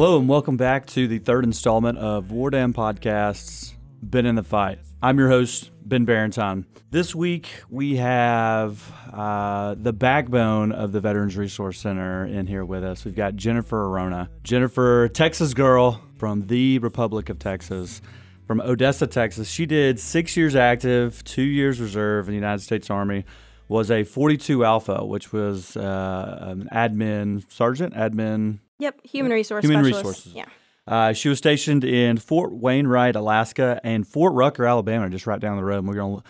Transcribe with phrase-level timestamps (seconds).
[0.00, 3.74] Hello and welcome back to the third installment of War Podcast's
[4.08, 4.78] Been in the Fight.
[5.02, 6.66] I'm your host, Ben Barentine.
[6.92, 8.80] This week we have
[9.12, 13.04] uh, the backbone of the Veterans Resource Center in here with us.
[13.04, 14.30] We've got Jennifer Arona.
[14.44, 18.00] Jennifer, Texas girl from the Republic of Texas,
[18.46, 19.50] from Odessa, Texas.
[19.50, 23.24] She did six years active, two years reserve in the United States Army.
[23.66, 29.84] Was a 42 Alpha, which was uh, an admin sergeant, admin Yep, human resource Human
[29.84, 30.26] specialist.
[30.26, 30.34] resources.
[30.34, 30.46] Yeah.
[30.86, 35.56] Uh, she was stationed in Fort Wainwright, Alaska, and Fort Rucker, Alabama, just right down
[35.56, 35.78] the road.
[35.80, 36.22] And we're going to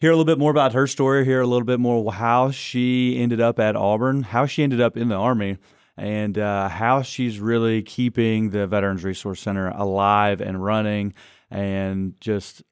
[0.00, 3.18] hear a little bit more about her story, hear a little bit more how she
[3.18, 5.56] ended up at Auburn, how she ended up in the Army,
[5.96, 11.14] and uh, how she's really keeping the Veterans Resource Center alive and running,
[11.50, 12.62] and just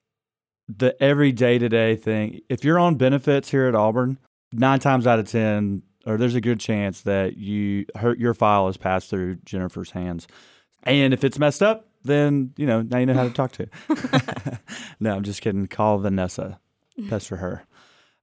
[0.69, 2.41] the every day to day thing.
[2.49, 4.19] If you're on benefits here at Auburn,
[4.53, 8.69] nine times out of ten, or there's a good chance that you her, your file
[8.69, 10.27] is passed through Jennifer's hands.
[10.85, 13.69] And if it's messed up, then you know now you know how to talk to.
[15.01, 15.67] no, I'm just kidding.
[15.67, 16.59] Call Vanessa.
[17.09, 17.65] Pester her.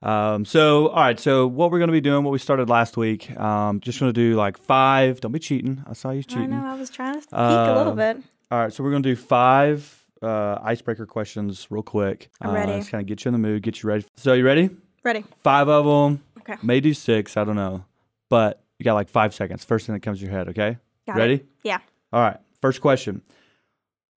[0.03, 1.20] Um, so all right.
[1.20, 4.14] So what we're going to be doing, what we started last week, um, just going
[4.14, 5.20] to do like five.
[5.22, 5.83] Don't be cheating.
[5.88, 6.53] I saw you cheating.
[6.53, 6.67] I know.
[6.67, 8.17] I was trying to peek a little Uh, bit.
[8.52, 12.30] All right, so we're gonna do five uh, icebreaker questions real quick.
[12.39, 12.72] I'm uh, ready.
[12.78, 14.05] Just kind of get you in the mood, get you ready.
[14.16, 14.70] So you ready?
[15.03, 15.25] Ready?
[15.44, 16.23] Five of them.
[16.48, 16.59] Okay.
[16.64, 17.36] May do six.
[17.38, 17.86] I don't know,
[18.30, 19.64] but you got like five seconds.
[19.66, 20.50] First thing that comes to your head.
[20.50, 20.78] Okay.
[21.06, 21.20] Got it.
[21.20, 21.44] ready?
[21.64, 21.80] Yeah.
[22.14, 22.38] All right.
[22.62, 23.22] First question.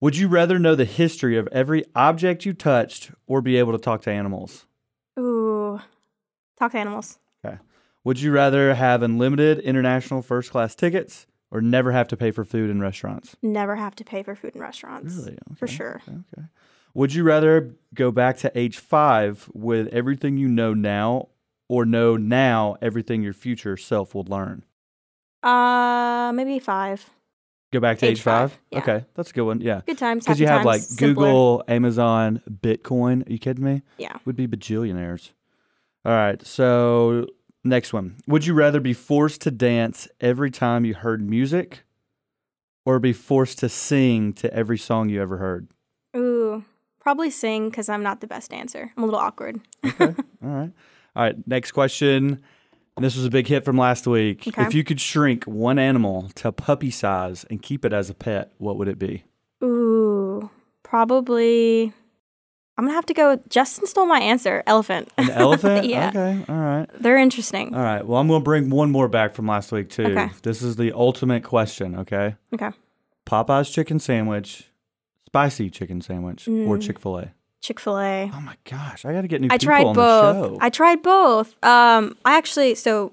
[0.00, 3.78] Would you rather know the history of every object you touched or be able to
[3.78, 4.64] talk to animals?
[5.18, 5.80] Ooh.
[6.58, 7.18] Talk to animals.
[7.44, 7.58] Okay.
[8.04, 12.44] Would you rather have unlimited international first class tickets or never have to pay for
[12.44, 13.36] food in restaurants?
[13.42, 15.14] Never have to pay for food in restaurants.
[15.16, 15.36] Really?
[15.56, 16.00] For sure.
[16.08, 16.46] Okay, okay.
[16.94, 21.28] Would you rather go back to age five with everything you know now
[21.70, 24.64] or know now everything your future self will learn?
[25.44, 27.08] Uh, maybe five.
[27.72, 28.50] Go back to Age age, five?
[28.50, 28.78] five, yeah.
[28.80, 29.60] Okay, that's a good one.
[29.60, 29.82] Yeah.
[29.86, 30.24] Good times.
[30.24, 31.06] Because you have times, like simpler.
[31.14, 33.24] Google, Amazon, Bitcoin.
[33.28, 33.82] Are you kidding me?
[33.98, 34.16] Yeah.
[34.24, 35.30] Would be bajillionaires.
[36.04, 36.44] All right.
[36.44, 37.28] So,
[37.62, 38.16] next one.
[38.26, 41.84] Would you rather be forced to dance every time you heard music
[42.84, 45.68] or be forced to sing to every song you ever heard?
[46.16, 46.64] Ooh.
[46.98, 48.92] Probably sing because I'm not the best dancer.
[48.96, 49.60] I'm a little awkward.
[49.86, 50.06] Okay.
[50.42, 50.72] All right.
[51.16, 51.36] All right.
[51.46, 52.42] Next question.
[52.96, 54.46] And this was a big hit from last week.
[54.48, 54.62] Okay.
[54.62, 58.52] If you could shrink one animal to puppy size and keep it as a pet,
[58.58, 59.24] what would it be?
[59.64, 60.50] Ooh.
[60.82, 61.92] Probably.
[62.76, 63.36] I'm gonna have to go.
[63.48, 64.62] Justin stole my answer.
[64.66, 65.08] Elephant.
[65.18, 65.86] An elephant?
[65.86, 66.08] yeah.
[66.08, 66.44] Okay.
[66.48, 66.86] All right.
[66.98, 67.74] They're interesting.
[67.74, 68.06] All right.
[68.06, 70.04] Well, I'm to bring one more back from last week, too.
[70.06, 70.30] Okay.
[70.42, 72.36] This is the ultimate question, okay?
[72.54, 72.70] Okay.
[73.26, 74.70] Popeye's chicken sandwich,
[75.26, 76.82] spicy chicken sandwich, or Mm.
[76.82, 77.32] Chick fil A?
[77.60, 78.30] Chick Fil A.
[78.34, 79.04] Oh my gosh.
[79.04, 79.96] I got to get new I people tried both.
[79.96, 80.58] the show.
[80.60, 81.64] I tried both.
[81.64, 83.12] Um, I actually so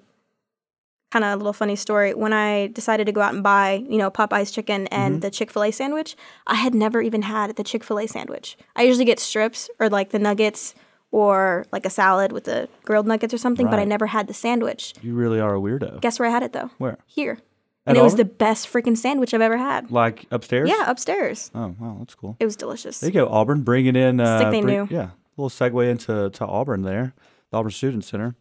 [1.11, 2.13] kind of a little funny story.
[2.13, 5.19] When I decided to go out and buy, you know, Popeye's chicken and Mm-hmm.
[5.21, 6.15] the Chick Fil A sandwich,
[6.45, 8.57] I had never even had the Chick Fil A sandwich.
[8.75, 10.75] I usually get strips or like the nuggets
[11.11, 14.33] or like a salad with the grilled nuggets or something, but I never had the
[14.33, 14.93] sandwich.
[15.01, 16.01] you really are a weirdo.
[16.01, 16.69] Guess where I had it though?
[16.77, 16.97] Where?
[17.05, 17.39] Here.
[17.87, 19.89] And it was the best freaking sandwich I've ever had.
[19.91, 20.69] Like upstairs?
[20.69, 21.49] Yeah, upstairs.
[21.55, 21.95] Oh, wow.
[21.99, 22.35] That's cool.
[22.39, 22.99] It was delicious.
[22.99, 23.61] There you go, Auburn.
[23.63, 24.19] Bringing in.
[24.19, 24.87] Uh, like they bring- knew.
[24.91, 25.09] Yeah.
[25.37, 27.13] A little segue into to Auburn there,
[27.51, 28.35] the Auburn Student Center.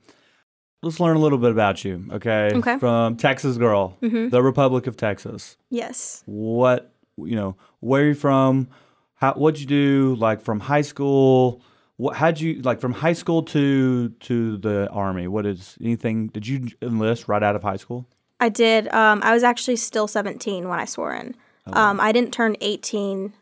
[0.83, 2.51] Let's learn a little bit about you, okay?
[2.55, 2.79] Okay.
[2.79, 4.31] From Texas girl, Mhm.
[4.31, 5.57] the Republic of Texas.
[5.71, 6.23] Yes.
[6.27, 8.69] What, you know, where are you from?
[9.15, 11.63] How, what'd you do, like, from high school?
[11.97, 15.27] What, how'd you, like, from high school to to the Army?
[15.29, 18.07] What is, anything, did you enlist right out of high school?
[18.41, 18.89] I did.
[18.89, 21.35] Um, I was actually still 17 when I swore in.
[21.67, 23.33] Oh, Um, I didn't turn 18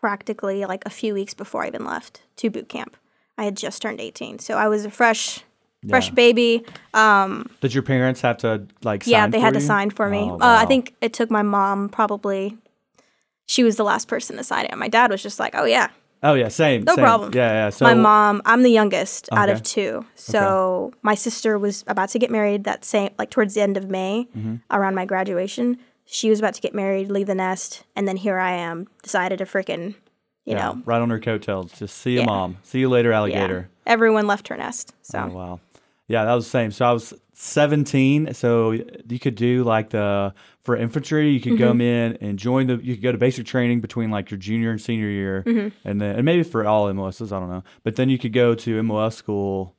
[0.00, 2.96] practically like a few weeks before I even left to boot camp.
[3.36, 5.40] I had just turned 18, so I was a fresh,
[5.88, 6.64] fresh baby.
[6.94, 10.18] Um, Did your parents have to, like, yeah, they had to sign for me.
[10.18, 12.56] Oh, uh, I think it took my mom probably.
[13.46, 14.76] She was the last person to sign it.
[14.76, 15.88] My dad was just like, "Oh yeah,
[16.22, 16.82] Oh, yeah, same.
[16.84, 17.04] No same.
[17.04, 17.30] problem.
[17.34, 17.70] Yeah, yeah.
[17.70, 19.64] So, my mom i'm the youngest out of Okay.
[19.64, 23.76] two so my sister was about to get married that same like towards the end
[23.76, 24.56] of may Mm-hmm.
[24.70, 28.38] around my graduation she was about to get married leave the nest and then here
[28.38, 29.94] i am decided to freaking
[30.44, 31.72] you yeah, know right on her coattails.
[31.78, 32.26] Just see you, Yeah.
[32.26, 32.56] mom.
[32.62, 33.68] See you later, yeah, alligator.
[33.86, 35.60] everyone left her nest so Oh wow.
[36.08, 36.70] Yeah, that was the same.
[36.70, 38.32] So I was 17.
[38.32, 40.32] So you could do like the
[40.68, 41.64] for infantry, you could Mm-hmm.
[41.64, 42.76] come in and join the.
[42.76, 45.68] You could go to basic training between like your junior and senior year, Mm-hmm.
[45.88, 47.64] and then and maybe for all MOSs, I don't know.
[47.84, 49.74] But then you could go to MOS school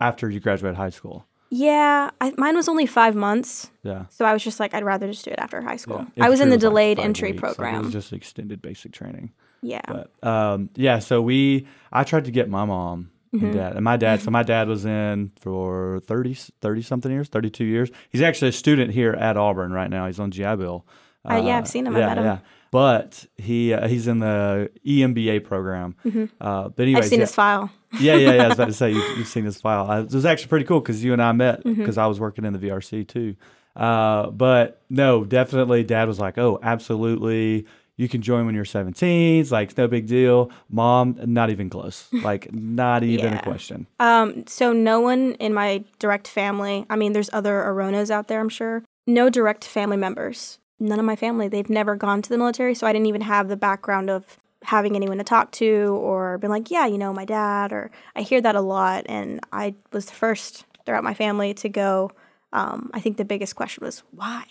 [0.00, 1.24] after you graduate high school.
[1.50, 4.06] yeah I, mine was only five months Yeah.
[4.10, 6.24] so i was just like i'd rather just do it after high school Yeah.
[6.26, 7.42] i was in the like, delayed five entry weeks.
[7.42, 9.26] Like, program it was just extended basic training.
[9.62, 13.44] yeah But um, yeah, so we I tried to get my mom Mm-hmm.
[13.46, 14.22] and dad, and my dad.
[14.22, 17.90] So my dad was in for 30, 30 something years, thirty two years.
[18.10, 20.06] He's actually a student here at Auburn right now.
[20.06, 20.86] He's on GI Bill.
[21.28, 21.96] Uh, yeah, I've seen him.
[21.96, 22.24] I Yeah, met him.
[22.24, 22.38] yeah.
[22.70, 25.94] But he uh, he's in the EMBA program.
[26.40, 26.96] Uh, but anyways, Mm-hmm.
[26.96, 27.24] I've seen yeah.
[27.24, 27.70] his file.
[28.00, 28.42] yeah, yeah, yeah.
[28.44, 29.90] I was about to say you've, you've seen his file.
[29.90, 31.74] Uh, it was actually pretty cool because you and I met Mm-hmm.
[31.80, 33.36] because I was working in the VRC too.
[33.76, 39.40] Uh, but no, definitely, Dad was like, "Oh, absolutely, you can join when you're 17.
[39.40, 42.08] It's like no big deal." Mom, not even close.
[42.24, 43.86] Like not even a question.
[44.00, 46.86] Um, so no one in my direct family.
[46.88, 48.82] I mean, there's other Aronas out there, I'm sure.
[49.06, 50.58] No direct family members.
[50.80, 51.48] None of my family.
[51.48, 54.96] They've never gone to the military, so I didn't even have the background of having
[54.96, 57.72] anyone to talk to or been like, yeah, you know, my dad.
[57.72, 61.68] Or I hear that a lot, and I was the first throughout my family to
[61.68, 62.10] go.
[62.52, 64.44] Um, I think the biggest question was why.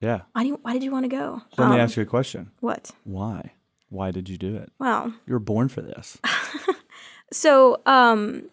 [0.00, 0.20] Yeah.
[0.32, 1.42] Why do you, Why did you want to go?
[1.54, 2.50] So let me Um, ask you a question.
[2.60, 2.92] What?
[3.04, 3.52] Why?
[3.88, 4.70] Why did you do it?
[4.78, 6.18] Well, You were born for this.
[7.32, 8.48] So, um,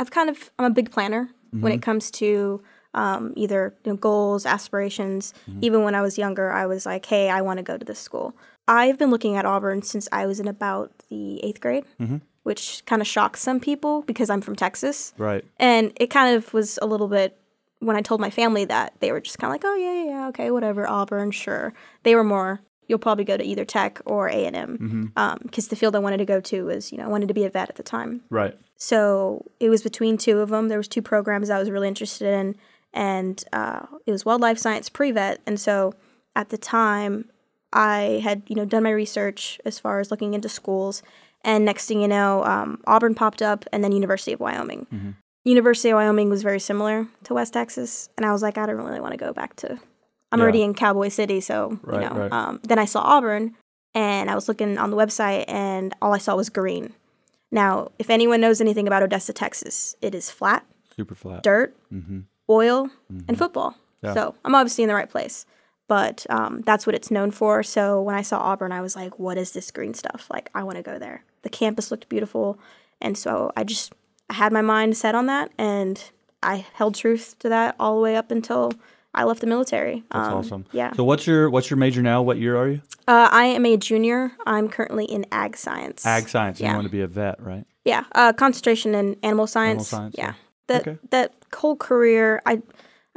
[0.00, 1.66] I've kind of I'm a big planner when Mm-hmm.
[1.72, 2.62] it comes to
[2.94, 5.34] um, either you know, goals, aspirations.
[5.48, 5.58] Mm-hmm.
[5.62, 7.98] Even when I was younger, I was like, "Hey, I want to go to this
[7.98, 8.34] school."
[8.66, 12.16] I've been looking at Auburn since I was in about the eighth grade, Mm-hmm.
[12.44, 15.44] which kind of shocks some people because I'm from Texas, Right.
[15.58, 17.38] and it kind of was a little bit.
[17.80, 20.04] When I told my family that, they were just kind of like, "Oh yeah, yeah,
[20.10, 21.72] yeah, okay, whatever, Auburn, sure."
[22.02, 24.78] They were more, "You'll probably go to either Tech or A and M,"
[25.14, 25.46] Mm-hmm.
[25.46, 27.44] because the field I wanted to go to was, you know, I wanted to be
[27.44, 28.22] a vet at the time.
[28.30, 28.58] Right.
[28.76, 30.68] So it was between two of them.
[30.68, 32.56] There was two programs I was really interested in,
[32.92, 35.40] and uh, it was wildlife science pre-vet.
[35.46, 35.94] And so
[36.34, 37.30] at the time,
[37.72, 41.02] I had you know done my research as far as looking into schools.
[41.44, 44.86] And next thing you know, um, Auburn popped up, and then University of Wyoming.
[44.92, 45.10] Mm-hmm.
[45.44, 48.76] University of Wyoming was very similar to West Texas, and I was like, I don't
[48.76, 49.78] really want to go back to.
[50.30, 50.42] I'm Yeah.
[50.42, 52.14] already in Cowboy City, so Right, you know.
[52.22, 52.32] right.
[52.32, 53.56] Um, then I saw Auburn,
[53.94, 56.92] and I was looking on the website, and all I saw was green.
[57.50, 61.42] Now, if anyone knows anything about Odessa, Texas, it is flat, Super flat.
[61.42, 62.20] dirt, Mm-hmm.
[62.50, 62.90] oil,
[63.26, 63.74] and football.
[64.02, 64.12] Yeah.
[64.14, 65.46] So I'm obviously in the right place.
[65.88, 67.62] But um, that's what it's known for.
[67.62, 70.26] So when I saw Auburn, I was like, what is this green stuff?
[70.30, 71.24] Like, I want to go there.
[71.42, 72.58] The campus looked beautiful.
[73.00, 73.94] And so I just
[74.30, 75.50] I had my mind set on that.
[75.58, 76.02] And
[76.42, 78.72] I held truth to that all the way up until
[79.14, 80.04] I left the military.
[80.12, 80.64] That's Um, awesome.
[80.72, 80.92] Yeah.
[80.92, 82.22] So what's your what's your major now?
[82.22, 82.82] What year are you?
[83.08, 84.32] Uh, I am a junior.
[84.46, 86.04] I'm currently in ag science.
[86.06, 86.60] Ag science.
[86.60, 86.70] Yeah.
[86.70, 87.64] You want to be a vet, right?
[87.84, 89.90] Yeah, uh, concentration in animal science.
[89.92, 90.32] Animal science, Yeah, yeah.
[90.66, 90.98] that Okay.
[91.10, 92.60] that whole career, I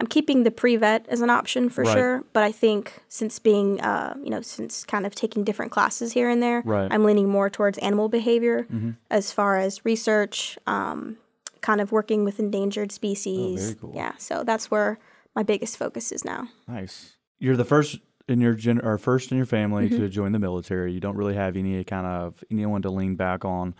[0.01, 1.93] I'm keeping the pre vet as an option for Right.
[1.93, 2.23] sure.
[2.33, 6.27] But I think since being, uh, you know, since kind of taking different classes here
[6.27, 6.91] and there, Right.
[6.91, 8.95] I'm leaning more towards animal behavior Mhm.
[9.11, 11.17] as far as research, um,
[11.61, 13.73] kind of working with endangered species.
[13.73, 13.93] Oh, cool.
[13.95, 14.97] Yeah, so that's where
[15.35, 16.47] my biggest focus is now.
[16.67, 17.15] Nice.
[17.37, 19.97] You're the first in your gen or first in your family Mm-hmm.
[20.01, 20.93] to join the military.
[20.93, 23.75] You don't really have any kind of anyone to lean back on.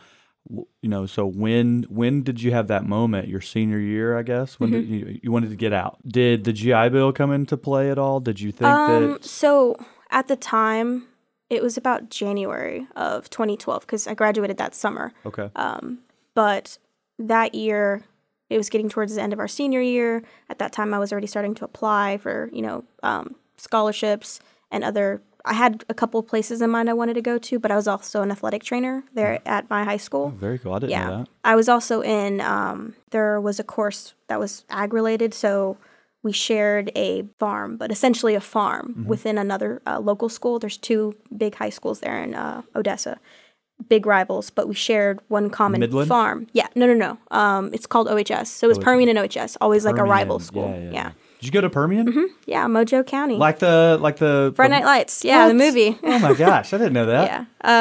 [0.49, 3.27] You know, so when when did you have that moment?
[3.27, 4.59] Your senior year, I guess.
[4.59, 4.79] When Mm-hmm.
[4.79, 5.99] did you you wanted to get out?
[6.05, 8.19] Did the GI Bill come into play at all?
[8.19, 9.23] Did you think Um, that?
[9.25, 9.75] so
[10.09, 11.07] at the time,
[11.49, 15.13] it was about January of 2012 because I graduated that summer.
[15.25, 15.49] Okay.
[15.55, 15.99] Um,
[16.33, 16.77] but
[17.19, 18.03] that year,
[18.49, 20.23] it was getting towards the end of our senior year.
[20.49, 24.39] At that time, I was already starting to apply for, you know, um, scholarships
[24.71, 25.21] and other.
[25.45, 27.75] I had a couple of places in mind I wanted to go to, but I
[27.75, 30.29] was also an athletic trainer there at my high school.
[30.29, 30.73] Very cool.
[30.73, 31.05] I didn't Yeah.
[31.09, 31.27] know that.
[31.43, 35.33] I was also in, um, there was a course that was ag related.
[35.33, 35.77] So
[36.23, 39.07] we shared a farm, but essentially a farm Mm-hmm.
[39.07, 40.59] within another uh, local school.
[40.59, 43.17] There's two big high schools there in uh, Odessa,
[43.89, 46.07] big rivals, but we shared one common Midland?
[46.07, 46.45] farm.
[46.53, 47.17] Yeah, no, no, no.
[47.31, 48.49] Um, it's called OHS.
[48.51, 48.83] So it was OHS.
[48.83, 50.69] Permian and OHS, always like a rival school.
[50.69, 51.11] Yeah, yeah, yeah.
[51.41, 52.29] Did you go to Permian?
[52.45, 53.35] Yeah, Mojo County.
[53.35, 55.25] Like the like the Friday the- Night Lights.
[55.25, 55.97] Yeah, the movie.
[56.03, 57.27] oh my gosh, I didn't know that.
[57.27, 57.39] yeah.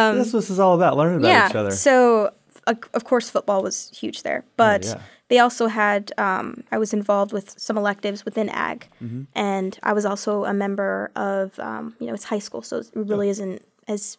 [0.08, 1.48] Um, That's what this is all about, learning about yeah.
[1.50, 1.70] each other.
[1.70, 2.32] So,
[2.66, 5.00] of course, football was huge there, but yeah.
[5.28, 6.10] they also had.
[6.16, 9.24] Um, I was involved with some electives within ag, Mm-hmm.
[9.34, 11.58] and I was also a member of.
[11.60, 14.16] Um, you know, it's high school, so it really isn't as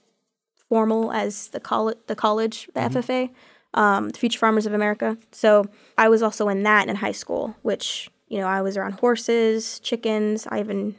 [0.70, 2.98] formal as the college, the college, the Mm-hmm.
[3.00, 3.30] FFA,
[3.74, 5.18] um, the Future Farmers of America.
[5.32, 5.66] So
[5.98, 9.80] I was also in that in high school, which you know I was around horses,
[9.82, 10.48] chickens.
[10.50, 10.96] I even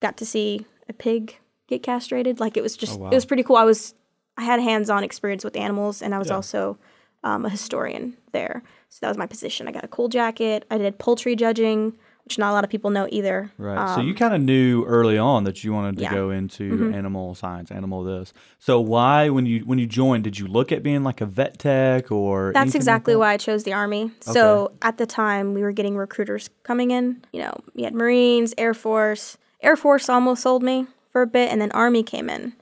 [0.00, 1.36] got to see a pig
[1.68, 2.40] get castrated.
[2.40, 3.10] Like it was just, Oh, wow.
[3.10, 3.56] it was pretty cool.
[3.56, 3.94] I was,
[4.38, 6.36] I had hands-on experience with animals, and I was Yeah.
[6.36, 6.78] also
[7.22, 8.62] um, a historian there.
[8.88, 9.68] So that was my position.
[9.68, 10.64] I got a cool jacket.
[10.70, 11.92] I did poultry judging,
[12.28, 13.50] which not a lot of people know either.
[13.56, 13.94] Right.
[13.94, 16.08] so Um, you kind of knew early on that you wanted to yeah.
[16.10, 16.16] Mm-hmm.
[16.16, 18.34] go into animal science, animal this.
[18.58, 21.58] So why, when you when you joined, did you look at being like a vet
[21.58, 22.52] tech or?
[22.52, 23.18] That's anything like exactly that?
[23.20, 24.10] why I chose the Army.
[24.20, 27.24] So at the time, we were getting recruiters coming in.
[27.32, 29.38] You know, we had Marines, Air Force.
[29.62, 32.52] Air Force almost sold me for a bit, and then Army came in.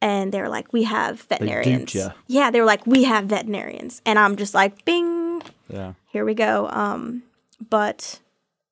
[0.00, 1.94] And they were like, we have veterinarians.
[1.94, 2.10] ya.
[2.28, 4.02] Yeah, they were like, we have veterinarians.
[4.04, 5.94] And I'm just like, bing, Yeah.
[6.12, 6.68] here we go.
[6.68, 7.22] Um,
[7.70, 8.20] but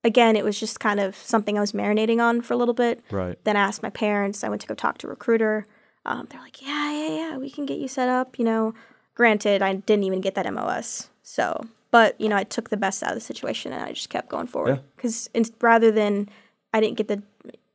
[0.05, 3.03] again, it was just kind of something I was marinating on for a little bit.
[3.11, 3.39] Right.
[3.45, 4.43] Then I asked my parents.
[4.45, 5.67] I went to go talk to a recruiter.
[6.05, 8.39] Um, they're like, yeah, yeah, yeah, we can get you set up.
[8.39, 8.75] You know,
[9.15, 11.09] granted, I didn't even get that MOS.
[11.23, 14.11] So, but you know, I took the best out of the situation and I just
[14.11, 14.81] kept going forward.
[14.97, 15.31] Because
[15.61, 16.29] rather than
[16.75, 17.23] I didn't get the,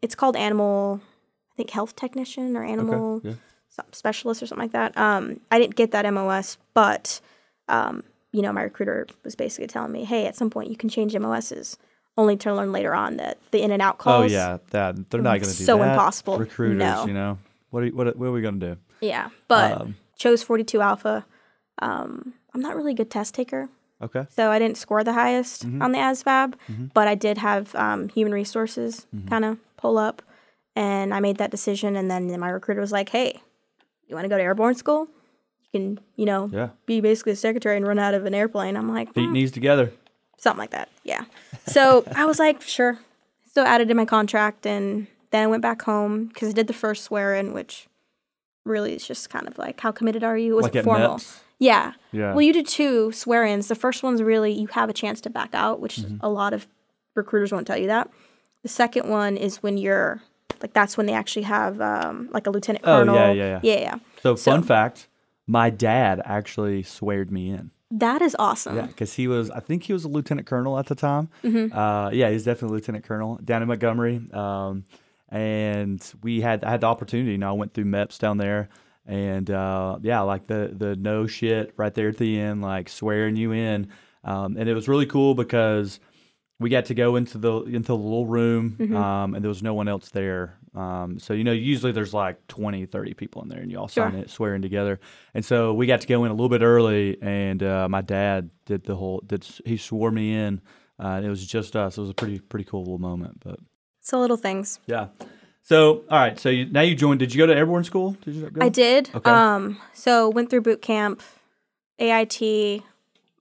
[0.02, 1.00] it's called animal,
[1.54, 3.30] I think health technician or animal Okay.
[3.30, 3.84] Yeah.
[3.92, 4.98] specialist or something like that.
[4.98, 7.22] Um, I didn't get that MOS, but
[7.70, 8.04] um,
[8.34, 11.16] you know, my recruiter was basically telling me, hey, at some point you can change
[11.18, 11.78] MOSs.
[12.18, 14.24] Only to learn later on that the in and out calls.
[14.32, 15.92] Oh yeah, that they're not going to do So that.
[15.92, 16.38] impossible.
[16.40, 17.06] Recruiters, No.
[17.06, 17.38] you know,
[17.70, 18.78] what are, what are- what are we going to do?
[19.02, 21.26] Yeah, but Um, chose 42 alpha.
[21.80, 23.70] Um, I'm not really a good test taker,
[24.02, 24.26] Okay.
[24.32, 25.82] so I didn't score the highest Mm-hmm.
[25.84, 26.56] on the ASVAB,
[26.94, 29.28] but I did have um, human resources Mm-hmm.
[29.28, 30.24] kind of pull up,
[30.76, 31.96] and I made that decision.
[31.96, 33.40] And then my recruiter was like, "Hey,
[34.08, 35.08] you want to go to airborne school?
[35.72, 36.70] You can, you know, Yeah.
[36.88, 39.52] be basically a secretary and run out of an airplane." I'm like, Feet "Hmm." knees
[39.52, 39.92] together.
[40.38, 40.90] Something like that.
[41.04, 41.26] Yeah.
[41.68, 43.00] So I was like, sure.
[43.54, 46.74] So added in my contract, and then I went back home because I did the
[46.74, 47.88] first swear in, which
[48.66, 50.54] really is just kind of like, how committed are you?
[50.54, 51.22] It wasn't Like formal.
[51.60, 51.94] Yeah.
[52.12, 52.34] Yeah.
[52.34, 53.68] Well, you do two swear ins.
[53.68, 56.18] The first one's really you have a chance to back out, which Mm-hmm.
[56.22, 56.68] a lot of
[57.16, 58.12] recruiters won't tell you that.
[58.62, 60.22] The second one is when you're
[60.62, 63.16] like that's when they actually have um, like a lieutenant colonel.
[63.16, 63.74] Oh, yeah, yeah, yeah.
[63.74, 63.96] yeah, yeah.
[64.22, 65.08] So, fun fact,
[65.48, 67.72] my dad actually sweared me in.
[67.92, 68.76] That is awesome.
[68.76, 71.30] Yeah, because he was, I think he was a lieutenant colonel at the time.
[71.44, 71.78] Mm-hmm.
[71.78, 74.22] Uh, yeah, he's definitely a lieutenant colonel down in Montgomery.
[74.34, 74.84] Um,
[75.30, 77.32] and we had I had the opportunity.
[77.32, 78.70] You know, I went through MEPS down there,
[79.06, 83.36] and uh, yeah, like the the no shit right there at the end, like swearing
[83.36, 83.90] you in.
[84.24, 86.00] Um, and it was really cool because
[86.60, 88.96] we got to go into the into the little room, Mm-hmm.
[88.96, 90.58] um, and there was no one else there.
[90.78, 93.88] Um, so you know, usually there's like 20, 30 people in there, and you all
[93.88, 95.00] sign it, swearing together.
[95.34, 98.50] And so we got to go in a little bit early, and uh, my dad
[98.66, 99.22] did the whole.
[99.26, 100.62] Did he swore me in?
[101.00, 101.98] Uh, and it was just us.
[101.98, 103.60] It was a pretty pretty cool little moment, but
[104.02, 104.80] So little things.
[104.86, 105.08] yeah.
[105.64, 107.20] So all right, so you, now you joined.
[107.20, 108.16] Did you go to airborne school?
[108.24, 108.64] Did you go?
[108.64, 109.10] I did.
[109.16, 109.30] Okay.
[109.32, 111.22] Um, so went through boot camp,
[112.00, 112.84] AIT.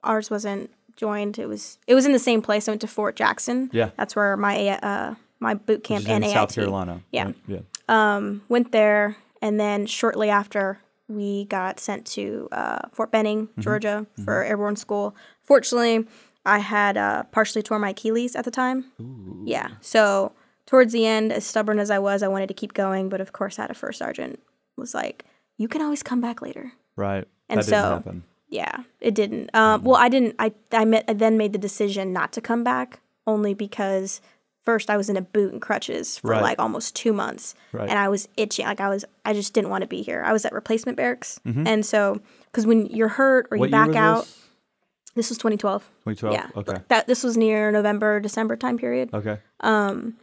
[0.03, 1.39] Ours wasn't joined.
[1.39, 2.67] It was it was in the same place.
[2.69, 3.71] I went to Fort Jackson.
[3.73, 3.91] Yeah.
[3.97, 6.35] that's where my uh my boot Which camp and in AIT.
[6.35, 7.01] South Carolina.
[7.13, 7.25] Yeah.
[7.27, 7.37] right?
[7.47, 7.59] Yeah.
[7.89, 10.79] Um, went there, and then shortly after,
[11.09, 13.61] we got sent to uh, Fort Benning, Mm-hmm.
[13.61, 15.15] Georgia, for airborne school.
[15.43, 16.07] Fortunately,
[16.45, 18.87] I had uh, partially torn my Achilles at the time.
[19.45, 20.33] Yeah, so
[20.67, 23.33] towards the end, as stubborn as I was, I wanted to keep going, but of
[23.33, 24.41] course, I had a first sergeant
[24.77, 25.25] was like,
[25.59, 27.27] "You can always come back later." Right.
[27.49, 28.25] And that didn't so- happen.
[28.49, 29.51] Yeah, it didn't.
[29.55, 30.35] Um, well, I didn't.
[30.39, 34.21] I I, met, I then made the decision not to come back only because
[34.67, 36.43] first I was in a boot and crutches for Right.
[36.43, 37.89] like almost two months, Right.
[37.89, 38.67] and I was itching.
[38.67, 40.23] Like I was, I just didn't want to be here.
[40.27, 42.21] I was at replacement barracks, and so
[42.53, 43.61] because when you're hurt or Mm-hmm.
[43.61, 44.43] What you back out, this?
[45.15, 45.83] this was 2012.
[46.05, 46.35] 2012.
[46.35, 46.83] Yeah, Okay.
[46.89, 49.09] that this was near November, December time period.
[49.15, 49.39] Okay.
[49.61, 50.17] Um,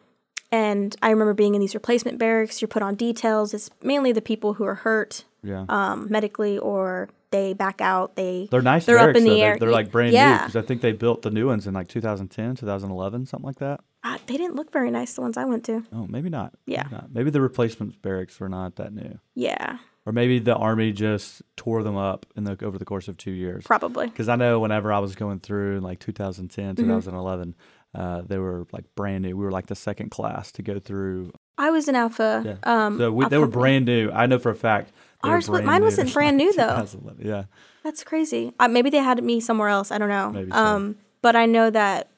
[0.51, 2.61] And I remember being in these replacement barracks.
[2.61, 3.55] You're put on details.
[3.55, 5.65] It's mainly the people who are hurt Yeah.
[5.67, 8.15] um, medically or they back out.
[8.15, 9.35] They They're nice they're up in the though.
[9.35, 9.57] They're- air.
[9.59, 12.55] They're, like brand new because I think they built the new ones in like 2010,
[12.55, 13.79] 2011, something like that.
[14.03, 15.13] Uh, they didn't look very nice.
[15.13, 15.83] The ones I went to.
[15.93, 16.53] Oh, maybe not.
[16.65, 16.83] Yeah.
[16.83, 17.13] Maybe, not.
[17.13, 21.81] maybe the replacement barracks were not that new, Yeah, or maybe the army just tore
[21.83, 23.63] them up in the over the course of two years.
[23.65, 24.07] probably.
[24.07, 26.83] Because I know whenever I was going through in like 2010, Mm-hmm.
[26.85, 27.55] 2011,
[27.95, 29.37] uh, they were like brand new.
[29.37, 31.31] We were like the second class to go through.
[31.57, 32.41] I was in Alpha.
[32.43, 32.55] Yeah.
[32.85, 34.11] Um, So we, Alpha they were brand new.
[34.11, 34.91] I know for a fact.
[35.23, 35.85] Ours wa- brand mine new.
[35.85, 36.85] wasn't brand new, though.
[37.19, 37.43] Yeah.
[37.83, 38.51] That's crazy.
[38.59, 39.91] Uh, maybe they had me somewhere else.
[39.91, 40.31] I don't know.
[40.31, 40.57] Maybe so.
[40.57, 42.09] Um, but I know that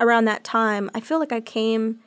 [0.00, 2.00] around that time, I feel like I came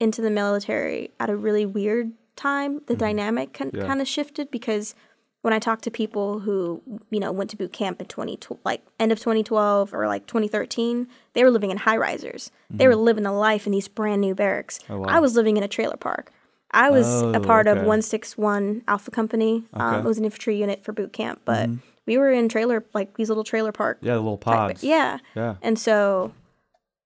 [0.00, 2.80] into the military at a really weird time.
[2.86, 3.78] The dynamic con- Mm-hmm.
[3.80, 3.86] Yeah.
[3.86, 4.94] kind of shifted because
[5.42, 8.82] when I talk to people who you know went to boot camp in twenty like
[8.98, 12.50] end of twenty twelve or like twenty thirteen, they were living in high risers.
[12.70, 14.78] They were living a life in these brand new barracks.
[14.80, 14.92] Mm-hmm.
[14.94, 15.06] Oh, wow.
[15.08, 16.30] I was living in a trailer park.
[16.72, 19.62] I was a Oh, part of 161 Alpha Company.
[19.74, 19.84] Um, Okay.
[19.96, 20.06] Mm-hmm.
[20.06, 21.70] it was an infantry unit for boot camp, but
[22.06, 23.98] we were in trailer, like these little trailer park.
[24.00, 24.82] Yeah, the little type- pods.
[24.82, 25.18] Yeah.
[25.36, 25.54] Yeah.
[25.62, 26.32] And so,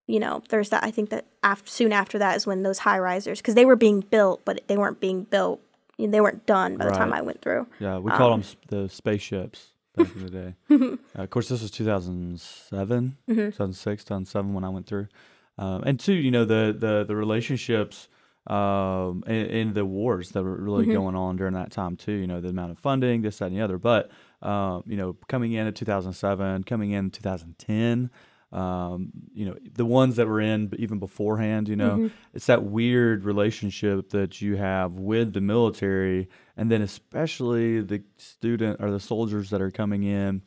[0.09, 0.83] you know, there's that.
[0.83, 3.77] I think that after, soon after that is when those high risers, because they were
[3.77, 5.61] being built, but they weren't being built.
[5.99, 7.67] They weren't done by the time I went through.
[7.79, 10.55] Yeah, we Um, called them the spaceships back in the day.
[11.19, 13.35] uh, of course, this was 2007, Mm-hmm.
[13.35, 15.09] 2006, 2007 when I went through.
[15.59, 18.09] Um, and two, you know, the the the relationships
[18.47, 20.95] um, in, in the wars that were really Mm-hmm.
[20.95, 22.13] going on during that time too.
[22.13, 23.77] You know, the amount of funding, this, that, and the other.
[23.79, 24.11] But
[24.41, 28.11] um, you know, coming in at 2007, coming in 2010.
[28.51, 32.07] Um, you know, the ones that were in even beforehand, you know, Mm-hmm.
[32.33, 38.81] it's that weird relationship that you have with the military, and then especially the student
[38.81, 40.41] or the soldiers that are coming in,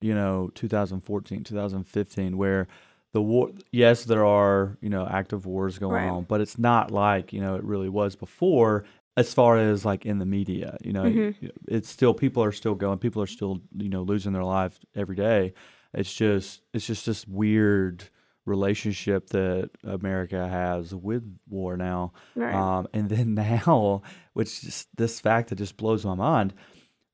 [0.00, 2.68] you know, 2014, 2015, where
[3.12, 3.50] the war.
[3.72, 6.08] Yes, there are you know active wars going Right.
[6.10, 8.84] on, but it's not like you know it really was before.
[9.14, 11.34] As far as like in the media, you know, Mhm.
[11.68, 12.98] it's still people are still going.
[12.98, 15.52] People are still you know losing their life every day.
[15.94, 18.04] It's just it's just this weird
[18.44, 22.12] relationship that America has with war now.
[22.34, 22.54] Right.
[22.54, 23.34] Um, and then
[23.66, 26.54] now, which just this fact that just blows my mind,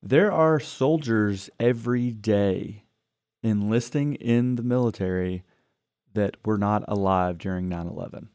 [0.01, 2.85] there are soldiers every day
[3.43, 5.43] enlisting in the military
[6.13, 8.29] that were not alive during 9 11.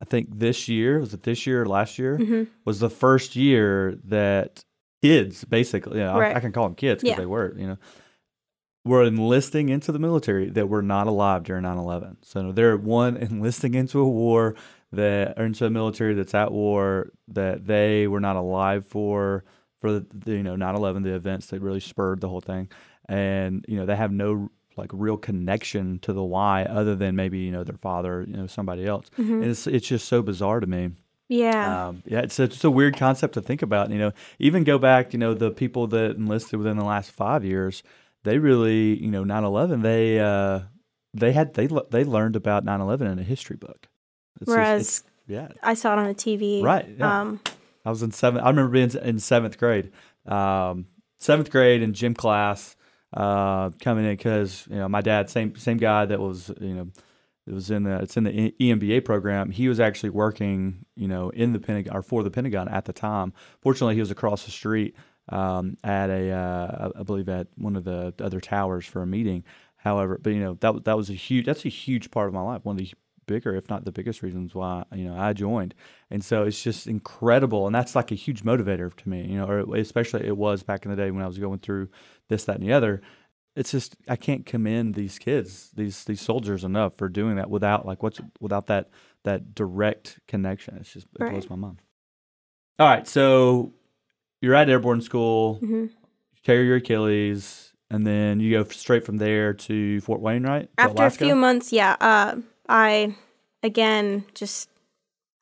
[0.00, 3.34] I think this year, was it this year or last year, hmm was the first
[3.36, 4.64] year that
[5.02, 7.20] kids, basically, you know, I- I, can call them kids because Yeah.
[7.20, 7.78] they were, you know,
[8.86, 12.18] were enlisting into the military that were not alive during 9 11.
[12.22, 14.54] So they're one enlisting into a war
[14.92, 19.44] that, or into a military that's at war that they were not alive for,
[19.80, 22.68] for the, you know, 9 11, the events that really spurred the whole thing.
[23.08, 27.38] And, you know, they have no like real connection to the why other than maybe,
[27.38, 29.10] you know, their father, you know, somebody else.
[29.16, 30.90] hmm And it's, it's just so bizarre to me.
[31.28, 31.88] Yeah.
[31.88, 33.90] Um, yeah, it's a, it's a weird concept to think about.
[33.90, 35.12] You know, even go back.
[35.12, 37.82] You know, the people that enlisted within the last five years,
[38.26, 40.60] they really, you know, 9-11, They uh,
[41.14, 43.88] they had they they learned about 9-11 in a history book.
[44.40, 46.62] It's just- Whereas it's- yeah, I saw it on the TV.
[46.62, 46.86] right.
[46.98, 47.20] Yeah.
[47.20, 47.40] Um,
[47.84, 48.44] I was in seventh.
[48.44, 49.90] I remember being in seventh grade.
[50.26, 50.86] Um,
[51.18, 52.76] seventh grade in gym class,
[53.14, 56.88] uh, coming in because you know my dad, same same guy that was you know,
[57.46, 59.50] it was in the it's in the EMBA program.
[59.50, 62.92] He was actually working you know in the Pentagon or for the Pentagon at the
[62.92, 63.32] time.
[63.60, 64.94] Fortunately, he was across the street
[65.28, 69.44] um, at a uh, I believe at one of the other towers for a meeting.
[69.76, 72.42] However, but you know that that was a huge that's a huge part of my
[72.42, 72.64] life.
[72.64, 72.92] One of the
[73.26, 75.74] bigger, if not the biggest reasons why you know I joined.
[76.10, 79.26] And so it's just incredible, and that's like a huge motivator to me.
[79.26, 81.88] You know, or especially it was back in the day when I was going through
[82.28, 83.02] this, that, and the other.
[83.54, 87.86] It's just I can't commend these kids, these these soldiers enough for doing that without
[87.86, 88.90] like what's without that
[89.24, 90.76] that direct connection.
[90.76, 91.80] It's just it blows my mind.
[92.78, 93.72] All right, so
[94.46, 95.90] you're at airborne school, mhm.
[95.90, 100.70] you tear your Achilles, and then you go straight from there to Fort Wayne, right?
[100.76, 101.24] To After Alaska?
[101.24, 102.36] a few months, yeah, uh,
[102.68, 103.14] I
[103.62, 104.70] again just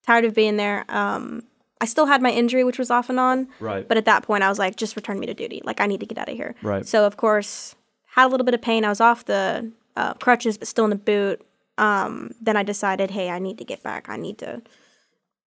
[0.06, 0.84] tired of being there.
[0.88, 1.44] Um,
[1.80, 4.42] I still had my injury, which was off and on, right, but at that point,
[4.42, 5.60] I was like, just return me to duty.
[5.64, 6.54] Like, I need to get out of here.
[6.62, 7.74] right, So, of course,
[8.06, 8.84] had a little bit of pain.
[8.84, 11.44] I was off the uh, crutches, but still in the boot.
[11.76, 14.08] Um, then I decided, hey, I need to get back.
[14.08, 14.62] I need to,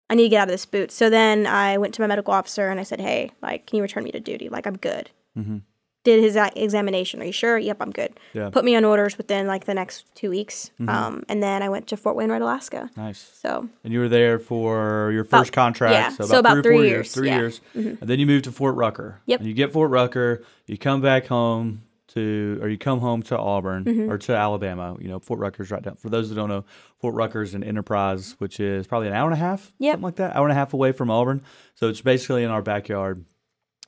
[0.09, 0.91] I need to get out of this boot.
[0.91, 3.83] So then I went to my medical officer and I said, hey, like, can you
[3.83, 4.47] return me to duty?
[4.49, 5.09] Like, I'm good.
[5.35, 5.57] hmm
[6.05, 7.21] Did his examination.
[7.21, 7.57] Are you sure?
[7.57, 8.17] Yep, I'm good.
[8.33, 10.71] yeah, Put me on orders within like the next two weeks.
[10.79, 10.89] Mhm.
[10.89, 12.89] Um, and then I went to Fort Wainwright, Alaska.
[12.95, 13.19] nice.
[13.41, 16.51] So And you were there for your About- first contract, yeah, so about, so about
[16.51, 17.37] three or three four years, years, three yeah.
[17.39, 18.01] years, Mhm.
[18.01, 19.19] and then you moved to Fort Rucker.
[19.25, 19.39] Yep.
[19.41, 21.81] And you get Fort Rucker, you come back home
[22.17, 24.09] to, or you come home to Auburn Mhm.
[24.09, 24.95] or to Alabama.
[24.99, 25.95] You know, Fort Rucker's right down.
[25.95, 26.65] For those that don't know,
[26.99, 29.93] Fort Rucker's an Enterprise, which is probably an hour and a half, Yep.
[29.93, 31.41] something like that, hour and a half away from Auburn.
[31.75, 33.23] So it's basically in our backyard,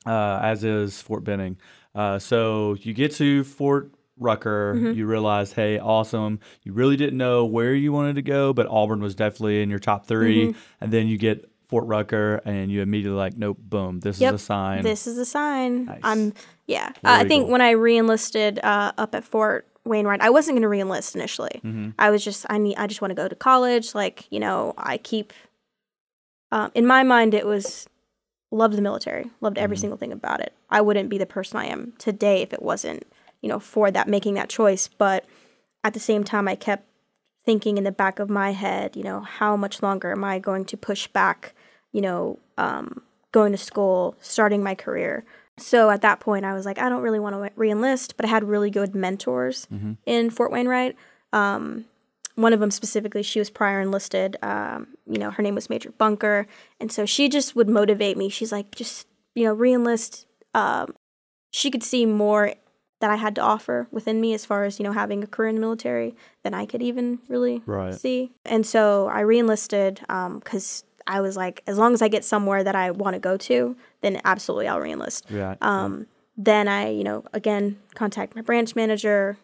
[0.06, 1.56] uh, as is Fort Benning.
[1.94, 4.94] Uh, so you get to Fort Rucker, Mhm.
[4.96, 6.38] you realize, hey, awesome.
[6.62, 9.78] You really didn't know where you wanted to go, but Auburn was definitely in your
[9.78, 10.54] top 3 Mhm.
[10.80, 14.42] And then you get Fort Rucker, and you immediately like, nope, boom, this Yep, is
[14.42, 14.82] a sign.
[14.82, 15.84] this is a sign.
[15.84, 16.00] Nice.
[16.02, 16.32] I'm
[16.70, 16.88] yeah.
[17.04, 20.74] Uh, I think when I reenlisted uh, up at Fort Wainwright, I wasn't going to
[20.76, 21.58] reenlist initially.
[21.62, 23.94] hmm I was just I need I just want to go to college.
[23.94, 25.32] Like you know, I keep.
[26.52, 27.88] Um, in my mind, it was
[28.50, 29.80] loved the military, loved every Mhm.
[29.80, 30.52] single thing about it.
[30.68, 33.04] I wouldn't be the person I am today if it wasn't
[33.42, 34.88] you know for that making that choice.
[34.88, 35.24] But
[35.84, 36.84] at the same time, I kept
[37.44, 40.64] thinking in the back of my head, you know, how much longer am I going
[40.66, 41.54] to push back?
[41.92, 43.02] You know, um,
[43.32, 45.24] going to school, starting my career.
[45.60, 48.28] So at that point, I was like, I don't really want to reenlist, but I
[48.28, 49.96] had really good mentors Mhm.
[50.06, 50.96] in Fort Wainwright.
[51.32, 51.84] Um,
[52.36, 54.36] one of them specifically, she was prior enlisted.
[54.42, 56.46] Um, you know, her name was Major Bunker,
[56.80, 58.28] and so she just would motivate me.
[58.28, 60.24] She's like, just you know, reenlist.
[60.54, 60.94] Um,
[61.52, 62.54] she could see more
[63.00, 65.48] that I had to offer within me as far as you know having a career
[65.48, 67.94] in the military than I could even really Right.
[67.94, 68.32] see.
[68.44, 70.00] And so I reenlisted
[70.38, 73.36] because I was like, as long as I get somewhere that I want to go
[73.36, 75.22] to, then absolutely I'll reenlist.
[75.30, 75.56] Yeah.
[75.60, 79.36] Um, then I, you know, again, contact my branch manager.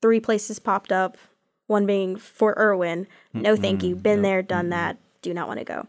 [0.00, 1.18] Three places popped up,
[1.66, 3.06] one being Fort Irwin.
[3.32, 3.96] No, thank you.
[3.96, 4.70] Been there, done mm-mm.
[4.70, 4.96] that.
[5.22, 5.86] Do not want to go.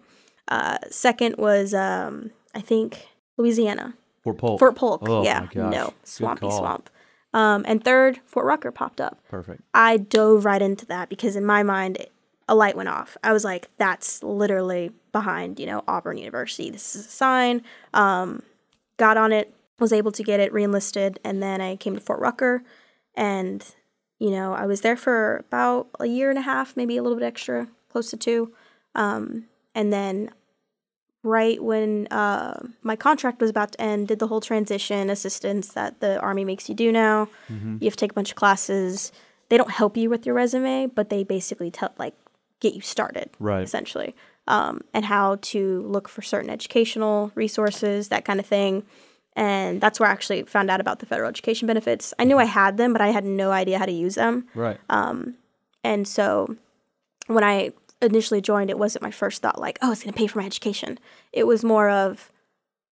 [0.47, 3.93] Uh, second was, um, I think, Louisiana.
[4.23, 4.59] Fort Polk.
[4.59, 5.07] Fort Polk.
[5.07, 5.47] Oh, yeah.
[5.53, 5.93] No.
[6.03, 6.89] Swampy swamp.
[7.33, 9.19] Um, and third, Fort Rucker popped up.
[9.29, 9.61] Perfect.
[9.73, 12.05] I dove right into that because in my mind,
[12.49, 13.15] a light went off.
[13.23, 16.71] I was like, that's literally behind, you know, Auburn University.
[16.71, 17.61] This is a sign.
[17.93, 18.41] Um,
[18.97, 22.19] got on it, was able to get it reenlisted, and then I came to Fort
[22.19, 22.63] Rucker,
[23.15, 23.63] and
[24.17, 27.17] you know, I was there for about a year and a half, maybe a little
[27.17, 28.53] bit extra, close to two.
[28.93, 30.31] Um, and then
[31.23, 36.01] right when uh, my contract was about to end, did the whole transition assistance that
[36.01, 37.29] the Army makes you do now.
[37.49, 37.77] Mm-hmm.
[37.79, 39.13] You have to take a bunch of classes.
[39.47, 42.13] They don't help you with your resume, but they basically tell like
[42.59, 43.63] get you started, Right.
[43.63, 44.15] essentially,
[44.47, 48.83] um, and how to look for certain educational resources, that kind of thing.
[49.35, 52.13] And that's where I actually found out about the federal education benefits.
[52.19, 54.47] I knew I had them, but I had no idea how to use them.
[54.53, 54.77] Right.
[54.89, 55.35] Um,
[55.83, 56.55] and so
[57.27, 60.27] when I initially joined, it wasn't my first thought like, oh, it's going to pay
[60.27, 60.99] for my education.
[61.31, 62.31] It was more of,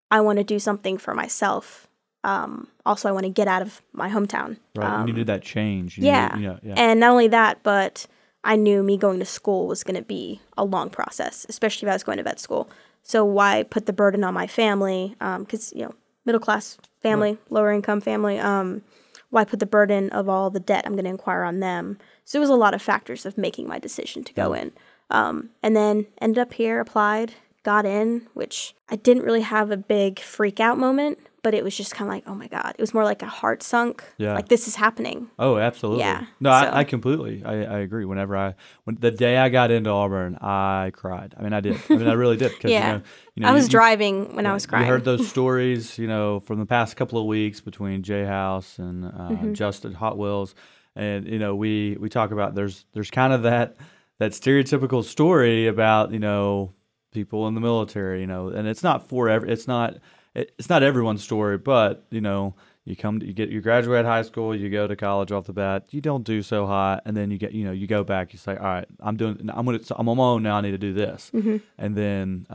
[0.09, 1.87] I want to do something for myself.
[2.23, 4.57] Um, also, I want to get out of my hometown.
[4.75, 4.89] Right.
[4.89, 5.97] Um, you needed that change.
[5.97, 6.27] Yeah.
[6.35, 6.73] Needed, know, yeah.
[6.77, 8.05] And not only that, but
[8.47, 11.91] I knew me going to school was going to be a long process, especially if
[11.91, 12.69] I was going to vet school.
[13.03, 15.15] So why put the burden on my family?
[15.19, 15.93] Because you know,
[16.25, 18.39] middle class family, lower income family.
[18.39, 18.83] Um,
[19.31, 21.97] why put the burden of all the debt I'm going to inquire on them?
[22.23, 24.71] So it was a lot of factors of making my decision to go in.
[25.11, 27.33] Um, and then ended up here, applied,
[27.63, 31.77] got in, which I didn't really have a big freak out moment, but it was
[31.77, 34.03] just kind of like, oh my god, it was more like a heart sunk.
[34.17, 34.33] Yeah.
[34.33, 35.29] like this is happening.
[35.39, 36.01] Oh, absolutely.
[36.03, 38.03] Yeah, No, so- I, I completely, I, I agree.
[38.03, 41.33] Whenever I, when the day I got into Auburn, I cried.
[41.39, 41.79] I mean, I did.
[41.89, 42.51] I mean, I really did.
[42.59, 42.87] Cause, Yeah.
[42.87, 43.01] You know,
[43.35, 44.85] you know, I was you- driving when I was crying.
[44.87, 48.77] You heard those stories, you know, from the past couple of weeks between Jay House
[48.79, 49.53] and uh, Mm-hmm.
[49.53, 50.53] Justin Hot Wheels,
[50.97, 53.77] and you know, we we talk about there's there's kind of that
[54.19, 56.73] that stereotypical story about you know
[57.13, 59.95] people in the military, you know, and it's not for every, it's not
[60.37, 62.55] it's not everyone's story, but you know.
[62.87, 65.51] You come, to, you get, you graduate high school, you go to college off the
[65.51, 65.87] bat.
[65.91, 68.31] You don't do so hot, and then you get, you know, you go back.
[68.31, 70.55] You say, "All right, I'm doing, I'm gonna, I'm on my own now.
[70.55, 71.57] I need to do this." Mm-hmm.
[71.77, 72.45] And then,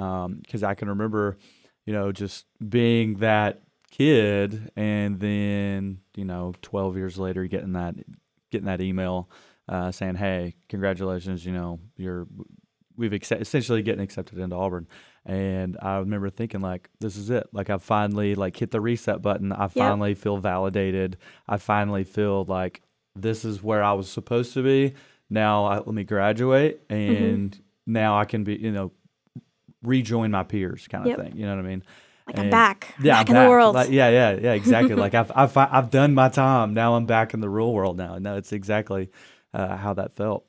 [0.40, 1.36] because I can remember,
[1.84, 7.96] you know, just being that kid, and then, you know, 12 years later, getting that,
[8.50, 9.28] getting that email
[9.68, 11.44] uh, saying, "Hey, congratulations!
[11.44, 12.26] You know, you're,
[12.96, 14.86] we've accept- essentially getting accepted into Auburn."
[15.24, 17.48] And I remember thinking, like, this is it.
[17.52, 19.52] Like, I finally like hit the reset button.
[19.52, 21.16] I finally feel validated.
[21.48, 22.82] I finally feel like
[23.14, 24.94] this is where I was supposed to be.
[25.30, 27.24] Now I, let me graduate, Mm-hmm.
[27.24, 28.90] and now I can be, you know,
[29.82, 31.18] rejoin my peers, kind of Yep.
[31.20, 31.37] thing.
[31.37, 31.82] You know what I mean?
[32.26, 32.94] Like I'm back.
[33.02, 33.74] Yeah, back I'm in the world.
[33.74, 34.94] Like, yeah, yeah, yeah, exactly.
[34.94, 36.72] like I've, I've I've done my time.
[36.72, 37.96] Now I'm back in the real world.
[37.96, 39.11] Now, and that's exactly
[39.52, 40.44] uh, how that felt.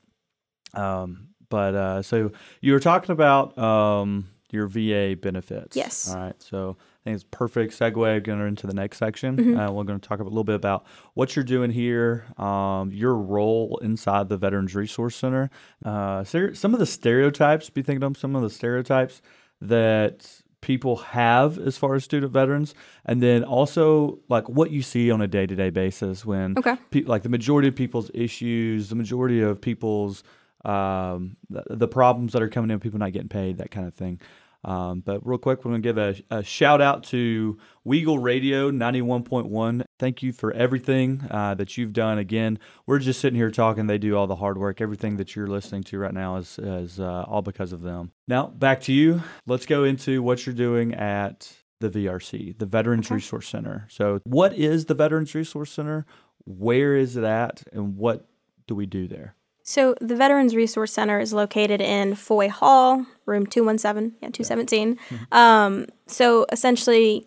[0.73, 2.31] Um, but uh, so
[2.61, 5.75] you were talking about um, your VA benefits.
[5.75, 6.09] Yes.
[6.09, 6.41] All right.
[6.41, 9.35] So I think it's perfect segue going into the next section.
[9.37, 9.59] Mm-hmm.
[9.59, 10.85] Uh, we're going to talk a little bit about
[11.15, 15.49] what you're doing here, um, your role inside the Veterans Resource Center,
[15.83, 17.69] uh, some of the stereotypes.
[17.69, 19.21] Be thinking of some of the stereotypes
[19.61, 22.73] that people have as far as student veterans,
[23.05, 26.77] and then also like what you see on a day to day basis when Okay.
[26.89, 30.23] pe- like the majority of people's issues, the majority of people's
[30.63, 33.93] um, the, the problems that are coming in, people not getting paid, that kind of
[33.93, 34.21] thing.
[34.63, 38.71] Um, but real quick, we're going to give a, a shout out to Weagle Radio
[38.71, 39.83] 91.1.
[39.99, 42.17] Thank you for everything uh, that you've done.
[42.17, 43.87] Again, we're just sitting here talking.
[43.87, 44.81] They do all the hard work.
[44.81, 48.11] Everything that you're listening to right now is, is uh, all because of them.
[48.27, 49.21] Now, back to you.
[49.45, 53.15] Let's go into what you're doing at the VRC, the Veterans Okay.
[53.15, 53.87] Resource Center.
[53.89, 56.05] So, what is the Veterans Resource Center?
[56.45, 57.63] Where is it at?
[57.73, 58.27] And what
[58.67, 59.35] do we do there?
[59.63, 64.99] So the Veterans Resource Center is located in Foy Hall, room 217, yeah, 217.
[65.31, 67.25] Um, so essentially,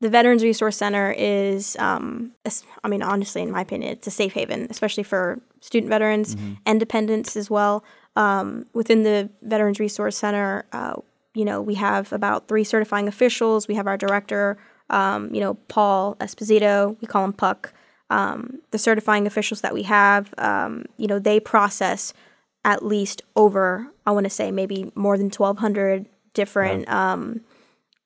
[0.00, 2.32] the Veterans Resource Center is, um,
[2.84, 6.78] I mean, honestly, in my opinion, it's a safe haven, especially for student veterans and
[6.78, 7.84] dependents as well.
[8.16, 10.96] Um, within the Veterans Resource Center, uh,
[11.34, 13.68] you know, we have about three certifying officials.
[13.68, 14.58] We have our director,
[14.90, 17.00] um, you know, Paul Esposito.
[17.00, 17.72] We call him Puck
[18.10, 22.12] um, the certifying officials that we have, um, you know, they process
[22.64, 27.40] at least over, I want to say maybe more than 1,200 different um,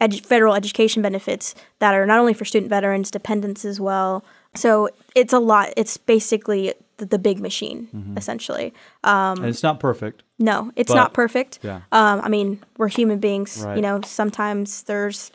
[0.01, 4.25] edu- federal education benefits that are not only for student veterans, dependents as well.
[4.55, 5.73] So it's a lot.
[5.77, 8.73] It's basically the, the big machine, essentially.
[9.03, 10.23] Um, and it's not perfect.
[10.39, 11.59] no, it's But- not perfect.
[11.63, 11.81] Yeah.
[11.91, 13.65] Um, I mean, we're human beings.
[13.67, 13.75] Right.
[13.77, 15.33] You know, sometimes there's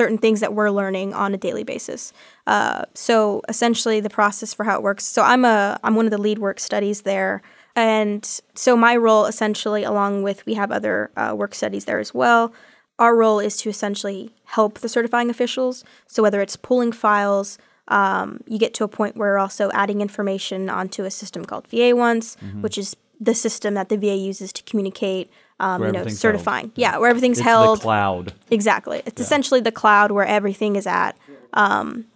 [0.00, 2.12] certain things that we're learning on a daily basis.
[2.46, 3.14] Uh, so
[3.48, 5.04] essentially, the process for how it works.
[5.04, 7.42] So I'm a I'm one of the lead work studies there,
[7.76, 8.22] and
[8.54, 12.52] so my role essentially, along with we have other uh, work studies there as well.
[12.98, 14.20] Our role is to essentially
[14.56, 15.84] help the certifying officials.
[16.06, 17.58] So whether it's pulling files.
[17.88, 21.90] Um, you get to a point where also adding information onto a system called VA
[21.94, 22.62] Once, Mm-hmm.
[22.62, 25.26] which is the system that the VA uses to communicate,
[25.60, 26.34] um, you know, everything's held.
[26.34, 26.72] certifying.
[26.74, 27.78] Yeah, where everything's It's held.
[27.78, 28.32] the cloud.
[28.50, 29.02] Exactly.
[29.06, 31.16] It's essentially the cloud where everything is at.
[31.52, 32.06] Um,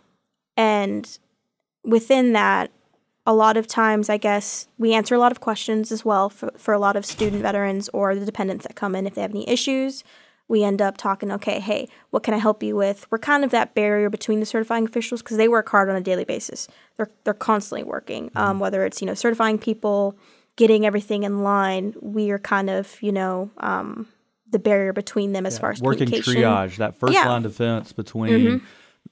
[0.57, 1.19] and
[1.85, 2.71] within that,
[3.27, 6.51] a lot of times, I guess, we answer a lot of questions as well for,
[6.57, 9.31] for a lot of student veterans or the dependents that come in if they have
[9.33, 10.03] any issues.
[10.49, 13.07] We end up talking, okay, hey, what can I help you with?
[13.11, 16.01] We're kind of that barrier between the certifying officials because they work hard on a
[16.01, 16.69] daily basis.
[16.97, 20.17] They're, they're constantly working, um, whether it's, you know, certifying people,
[20.59, 21.95] getting everything in line.
[22.03, 24.07] We are kind of, you know, um,
[24.51, 27.21] the barrier between them as far as working triage, that first Yeah.
[27.21, 27.29] Mm-hmm.
[27.31, 28.61] line defense between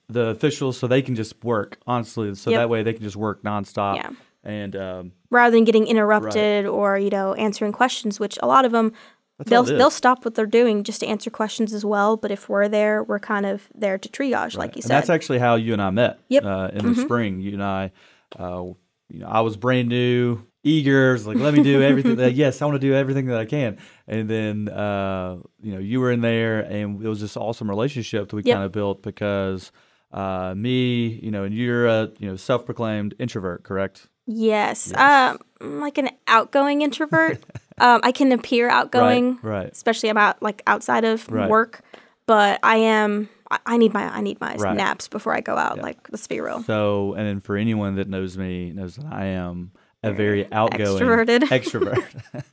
[0.09, 2.35] the officials, so they can just work honestly.
[2.35, 2.59] So Yep.
[2.61, 3.97] that way they can just work nonstop.
[3.97, 4.11] Yeah.
[4.45, 8.71] And um, rather than getting interrupted or you know answering questions which a lot of
[8.73, 8.93] them
[9.39, 9.79] That's they'll all it is.
[9.79, 13.03] they'll stop what they're doing just to answer questions as well but if we're there
[13.03, 15.83] we're kind of there to triage like you and said that's actually how you and
[15.83, 16.21] I met.
[16.29, 16.45] Yep.
[16.45, 16.77] Mm-hmm.
[16.77, 17.91] Uh, in the spring, you and I,
[18.39, 18.65] uh,
[19.09, 22.17] you know, I was brand new, eager, was like, let me do everything.
[22.17, 23.79] that, yes, I want to do everything that I can.
[24.07, 28.29] And then, uh, you know, you were in there, and it was this awesome relationship
[28.29, 28.55] that we Yep.
[28.55, 29.73] kind of built because
[30.13, 34.09] uh, me, you know, and you're a you know self-proclaimed introvert, correct?
[34.27, 37.45] yes, Um, like an outgoing introvert
[37.79, 39.63] um, i can appear outgoing Right.
[39.63, 39.73] Right.
[39.73, 41.49] especially about like outside of Right.
[41.49, 41.81] work
[42.27, 44.77] but i am I- need my i need my Right.
[44.77, 48.09] naps before i go out like let's be real So, and then for anyone that
[48.09, 49.71] knows me, knows that I am
[50.07, 51.41] a very outgoing extroverted.
[51.59, 52.05] extrovert.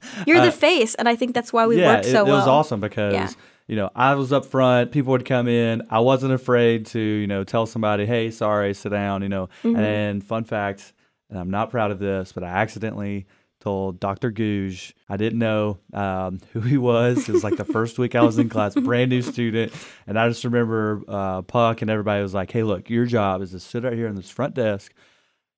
[0.27, 2.35] you're Uh, the face and i think that's why we yeah, work so it well
[2.35, 3.29] It was awesome because Yeah.
[3.67, 4.91] you know I was up front.
[4.91, 5.83] People would come in.
[5.89, 9.79] I wasn't afraid to you know tell somebody, "Hey, sorry, sit down." You know, Mm-hmm.
[9.79, 10.93] and fun fact,
[11.29, 13.25] and I'm not proud of this, but I accidentally
[13.61, 14.29] told Dr.
[14.29, 14.73] Gogue
[15.07, 17.29] I didn't know um, who he was.
[17.29, 19.71] It was like the first week I was in class, brand new student,
[20.07, 23.51] and I just remember uh, Puck and everybody was like, "Hey, look, your job is
[23.51, 24.91] to sit right here on this front desk,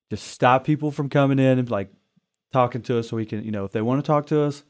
[0.10, 1.90] just stop people from coming in and like
[2.54, 4.64] talking to us, so we can, you know, if they want to talk to us."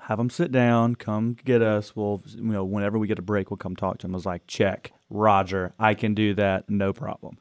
[0.00, 1.94] have them sit down, come get us.
[1.94, 4.14] We'll, you know, whenever we get a break, we'll come talk to them.
[4.14, 7.38] I was like, check, Roger, I can do that, no problem.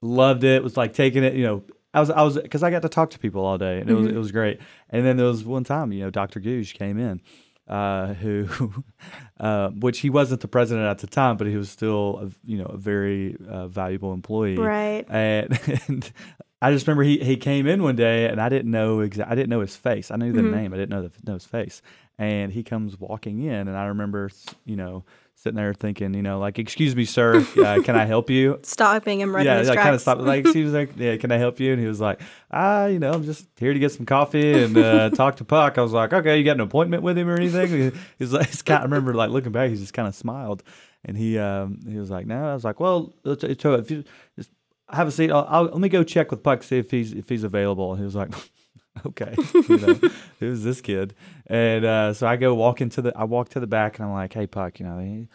[0.00, 0.62] Loved it.
[0.62, 1.62] Was like taking it, you know.
[1.94, 3.92] I was, I was, because I got to talk to people all day, and it
[3.92, 4.60] was, it was great.
[4.88, 6.40] And then there was one time, you know, Dr.
[6.40, 7.20] Gogue came in,
[7.68, 8.48] uh, who,
[9.38, 12.56] uh, which he wasn't the president at the time, but he was still, a, you
[12.56, 16.10] know, a very uh, valuable employee, right and, and
[16.62, 19.34] I just remember he, he came in one day and I didn't know exa- I
[19.34, 20.10] didn't know his face.
[20.10, 20.72] I knew the name.
[20.72, 21.82] I didn't know the, know his face.
[22.18, 24.30] And he comes walking in, and I remember
[24.64, 28.30] you know sitting there thinking, you know, like, excuse me, sir, uh, can I help
[28.30, 28.60] you?
[28.62, 30.20] stopping him right yeah, his I kind of stopped.
[30.20, 31.72] Like, he was like, yeah, can I help you?
[31.72, 32.20] And he was like,
[32.50, 35.78] ah, you know, I'm just here to get some coffee and uh, talk to Puck.
[35.78, 37.92] I was like, okay, you got an appointment with him or anything?
[38.18, 40.62] He's like, he's kind I remember like looking back, he just kind of smiled,
[41.04, 42.50] and he um, he was like, no.
[42.50, 44.04] I was like, well, it's, it's, if you
[44.36, 44.50] just
[44.92, 47.28] have a seat, I'll, I'll let me go check with Puck see if he's if
[47.28, 47.92] he's available.
[47.92, 48.32] And he was like.
[49.06, 49.98] Okay, you know,
[50.38, 51.14] who's this kid?
[51.46, 54.12] And uh, so I go walk into the, I walk to the back, and I'm
[54.12, 55.28] like, "Hey, Puck, you know, he,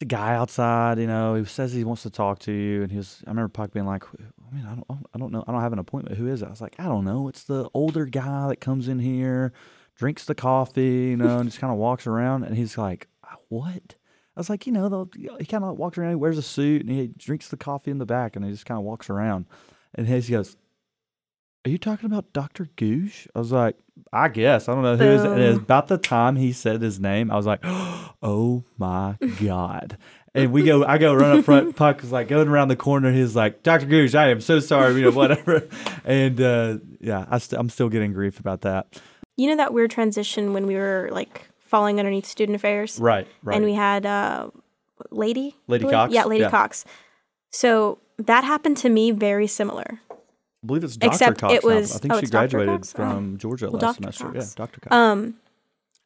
[0.00, 2.96] the guy outside, you know, he says he wants to talk to you, and he
[2.96, 3.22] was.
[3.26, 5.74] I remember Puck being like, I mean, I don't, I don't know, I don't have
[5.74, 6.16] an appointment.
[6.16, 6.46] Who is it?
[6.46, 7.28] I was like, I don't know.
[7.28, 9.52] It's the older guy that comes in here,
[9.94, 12.44] drinks the coffee, you know, and just kind of walks around.
[12.44, 13.08] And he's like,
[13.48, 13.94] what?
[14.36, 16.90] I was like, you know, he kind of walks around, he wears a suit, and
[16.90, 19.46] he drinks the coffee in the back, and he just kind of walks around.
[19.94, 20.56] And he goes,
[21.64, 23.76] "Are you talking about Doctor Goosh?" I was like,
[24.12, 26.98] "I guess I don't know who is it." And about the time he said his
[26.98, 29.98] name, I was like, "Oh my god!"
[30.34, 31.76] And we go, I go run up front.
[31.76, 33.12] Puck is like going around the corner.
[33.12, 35.68] He's like, "Doctor Goosh, I am so sorry," you know, whatever.
[36.04, 39.00] and uh, yeah, I st- I'm still getting grief about that.
[39.36, 43.56] You know that weird transition when we were like falling underneath student affairs, Right, right.
[43.56, 44.50] and we had uh,
[45.10, 45.86] Lady, Lady?
[45.90, 46.14] Cox?
[46.14, 46.50] yeah, Lady Yeah.
[46.50, 46.84] Cox.
[47.50, 50.00] So that happened to me very similar.
[50.10, 50.14] I
[50.66, 51.10] believe it's Dr.
[51.12, 51.52] Except Cox.
[51.54, 51.96] it was, now.
[51.96, 52.94] I think oh, she graduated Cox?
[52.94, 52.98] Oh.
[52.98, 54.12] from Georgia Well, last Dr.
[54.12, 54.24] semester.
[54.32, 54.36] Cox.
[54.36, 54.80] Yeah, Dr.
[54.80, 54.94] Cox.
[54.94, 55.34] Um,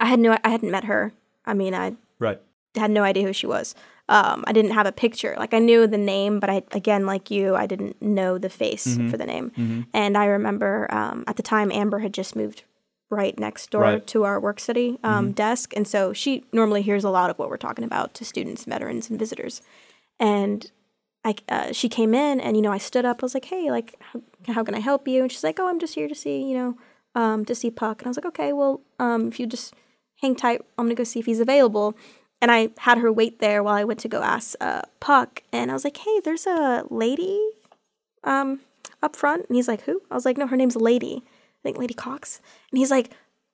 [0.00, 1.12] I had no, I hadn't met her.
[1.44, 2.40] I mean, I right.
[2.76, 3.74] had no idea who she was.
[4.08, 5.34] Um, I didn't have a picture.
[5.38, 8.86] Like I knew the name, but I again, like you, I didn't know the face
[8.86, 9.10] Mm-hmm.
[9.10, 9.86] for the name.
[9.92, 12.62] And I remember um, at the time Amber had just moved
[13.10, 14.06] right next door Right.
[14.08, 17.48] to our work study um, desk, and so she normally hears a lot of what
[17.48, 19.62] we're talking about to students, veterans, and visitors.
[20.20, 20.70] And
[21.24, 23.22] I, uh, she came in, and you know, I stood up.
[23.22, 25.68] I was like, "Hey, like, how, how can I help you?" And she's like, "Oh,
[25.68, 26.78] I'm just here to see, you know,
[27.14, 29.74] um, to see Puck." And I was like, "Okay, well, um, if you just
[30.20, 31.94] hang tight, I'm gonna go see if he's available."
[32.40, 35.70] And I had her wait there while I went to go ask uh, Puck, and
[35.70, 37.40] I was like, "Hey, there's a lady,
[38.22, 38.60] um,
[39.02, 41.24] up front." And he's like, "Who?" I was like, "No, her name's Lady.
[41.76, 43.10] Lady Cox." And he's like,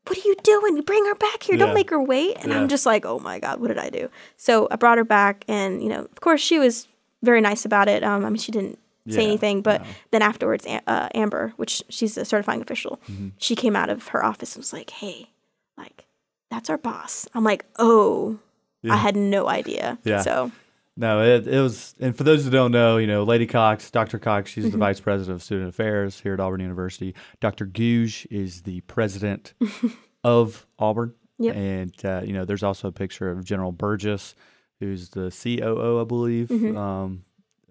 [0.06, 0.76] "What are you doing?
[0.76, 1.56] You bring her back here.
[1.56, 1.64] Yeah.
[1.66, 2.60] Don't make her wait." And Yeah.
[2.60, 5.44] I'm just like, "Oh my god, what did I do?" So I brought her back,
[5.48, 6.86] and you know, of course, she was
[7.22, 8.04] very nice about it.
[8.04, 9.88] Um, I mean, she didn't say Yeah, anything, but no.
[10.12, 13.28] then afterwards, uh, Amber, which she's a certifying official, Mm-hmm.
[13.38, 15.30] she came out of her office and was like, "Hey,
[15.78, 16.04] like,
[16.50, 18.38] that's our boss." I'm like, "Oh."
[18.86, 19.96] I had no idea.
[20.04, 20.20] Yeah.
[20.20, 20.52] So
[20.96, 24.18] No, it, it was, and for those who don't know, you know, Lady Cox, Dr.
[24.18, 27.14] Cox, she's the vice president of student affairs here at Auburn University.
[27.40, 27.66] Dr.
[27.66, 29.54] Gogue is the president
[30.24, 31.14] of Auburn.
[31.38, 31.56] Yep.
[31.56, 34.36] And, uh, you know, there's also a picture of General Burgess,
[34.78, 37.24] who's the COO, I believe, um,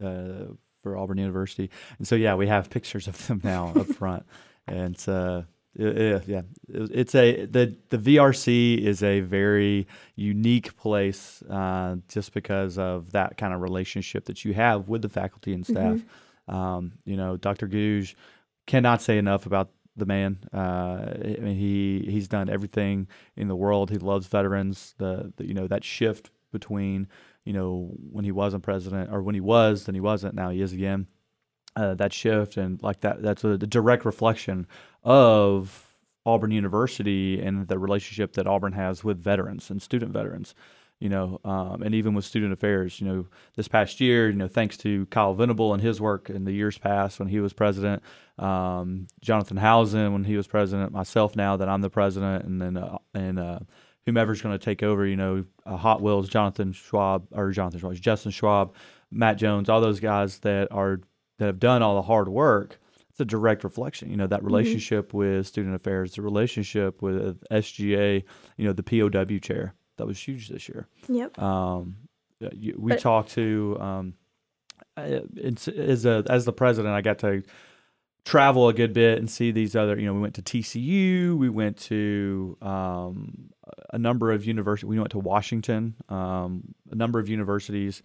[0.03, 1.69] uh, for Auburn University.
[1.97, 4.25] And so, yeah, we have pictures of them now up front.
[4.65, 5.41] And, uh,
[5.75, 12.33] it- it- yeah, it's a the the VRC is a very unique place uh, just
[12.33, 16.01] because of that kind of relationship that you have with the faculty and staff.
[16.47, 17.67] Um, you know, Dr.
[17.67, 18.07] Gogue
[18.67, 20.39] cannot say enough about the man.
[20.53, 20.57] Uh,
[21.23, 23.89] I mean, he he's done everything in the world.
[23.89, 24.95] He loves veterans.
[24.97, 27.07] The, the you know that shift between
[27.45, 30.36] you know when he wasn't president or when he was, then he wasn't.
[30.36, 31.07] Now he is again.
[31.75, 34.67] Uh, that shift and like that that's a, direct reflection
[35.03, 40.53] of Auburn University and the relationship that Auburn has with veterans and student veterans
[41.03, 43.25] you know, um, and even with student affairs, you know,
[43.57, 46.77] this past year, you know, thanks to Kyle Venable and his work in the years
[46.77, 48.01] past when he was president,
[48.39, 52.77] um, Jonathan Housen when he was president, myself now that I'm the president, and then
[52.77, 53.59] uh, and uh,
[54.05, 57.95] whomever's going to take over, you know, uh, Hot Wheels, Jonathan Schwab or Jonathan Schwab,
[57.95, 58.73] Justin Schwab,
[59.12, 61.01] Matt Jones, all those guys that are
[61.38, 62.80] that have done all the hard work.
[63.10, 68.24] It's a direct reflection, you know, that relationship with student affairs, the relationship with SGA,
[68.58, 70.88] you know, the POW chair that was huge this year.
[71.08, 71.39] Yep.
[71.39, 71.96] Um,
[72.43, 74.13] uh, we But- talked to um,
[74.98, 77.43] it's, as a as the president, I got to
[78.26, 80.00] travel a good bit and see these other.
[80.00, 83.50] You know, we went to TCU, we went to um,
[83.91, 84.88] a number of universities.
[84.88, 88.02] We went to Washington, um, a number of universities,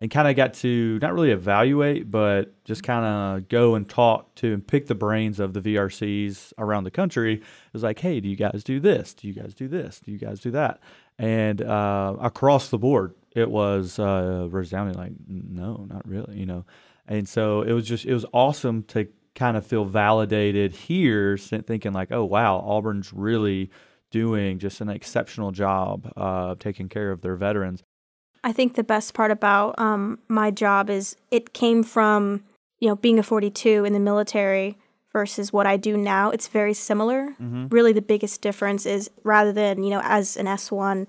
[0.00, 4.34] and kind of got to not really evaluate, but just kind of go and talk
[4.36, 7.34] to and pick the brains of the VRCs around the country.
[7.34, 9.14] It was like, hey, do you guys do this?
[9.14, 10.00] Do you guys do this?
[10.00, 10.80] Do you guys do that?
[11.18, 16.66] And uh, across the board, it was uh, resounding like, no, not really, you know.
[17.08, 21.92] And so it was just, it was awesome to kind of feel validated here, thinking
[21.92, 23.70] like, oh wow, Auburn's really
[24.10, 27.82] doing just an exceptional job uh, of taking care of their veterans.
[28.46, 32.44] I think the best part about um, my job is it came from
[32.78, 34.78] you know being a 42 in the military
[35.12, 36.30] versus what I do now.
[36.30, 37.34] It's very similar.
[37.70, 41.08] Really, the biggest difference is rather than you know as an S1,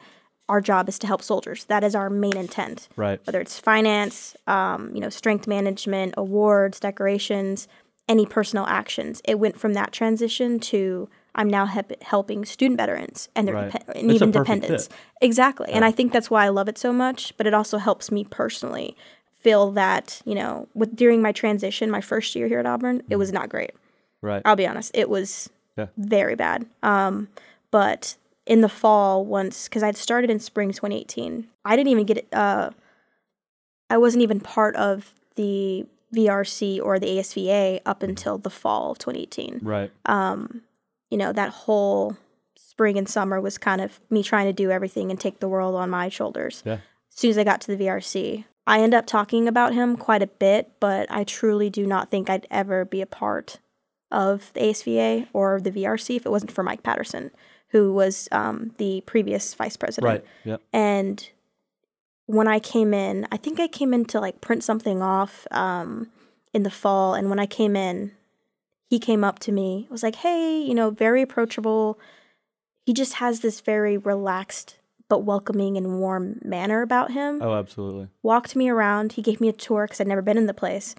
[0.50, 1.66] our job is to help soldiers.
[1.66, 2.90] That is our main intent.
[2.96, 3.20] Right.
[3.28, 7.68] Whether it's finance, um, you know, strength management, awards, decorations,
[8.10, 9.22] any personal actions.
[9.26, 13.72] It went from that transition to I'm now hep- helping student veterans and their Right.
[13.72, 14.88] depe- and even dependents.
[14.88, 14.96] fit.
[15.22, 15.70] Exactly.
[15.72, 18.24] And I think that's why I love it so much, but it also helps me
[18.26, 18.96] personally
[19.32, 23.16] feel that, you know, with during my transition, my first year here at Auburn, it
[23.18, 23.72] was not great.
[24.22, 24.42] Right.
[24.44, 25.88] I'll be honest, it was Yeah.
[25.96, 26.66] very bad.
[26.82, 27.28] Um,
[27.70, 28.16] but
[28.48, 32.28] in the fall, once because I'd started in spring 2018, I didn't even get.
[32.34, 32.72] Uh,
[33.90, 38.98] I wasn't even part of the VRC or the ASVA up until the fall of
[38.98, 39.92] 2018 Right.
[40.06, 40.62] um,
[41.10, 42.18] you know, that whole
[42.56, 45.76] spring and summer was kind of me trying to do everything and take the world
[45.76, 46.64] on my shoulders.
[46.66, 46.74] Yeah.
[46.74, 50.22] As soon as I got to the VRC, I end up talking about him quite
[50.22, 53.60] a bit, but I truly do not think I'd ever be a part
[54.12, 57.32] of the ASVA or the VRC if it wasn't for Mike Patterson,
[57.70, 60.12] who was um, the previous vice president.
[60.12, 60.26] Right.
[60.44, 60.62] Yep.
[60.74, 61.30] And
[62.26, 66.10] when I came in, I think I came in to like print something off um,
[66.54, 67.14] in the fall.
[67.14, 68.12] And when I came in,
[68.90, 72.00] he came up to me, was like, hey, you know, very approachable.
[72.86, 77.42] He just has this very relaxed but welcoming and warm manner about him.
[77.42, 78.10] Oh, absolutely.
[78.24, 79.14] Walked me around.
[79.14, 80.96] He gave me a tour because I'd never been in the place.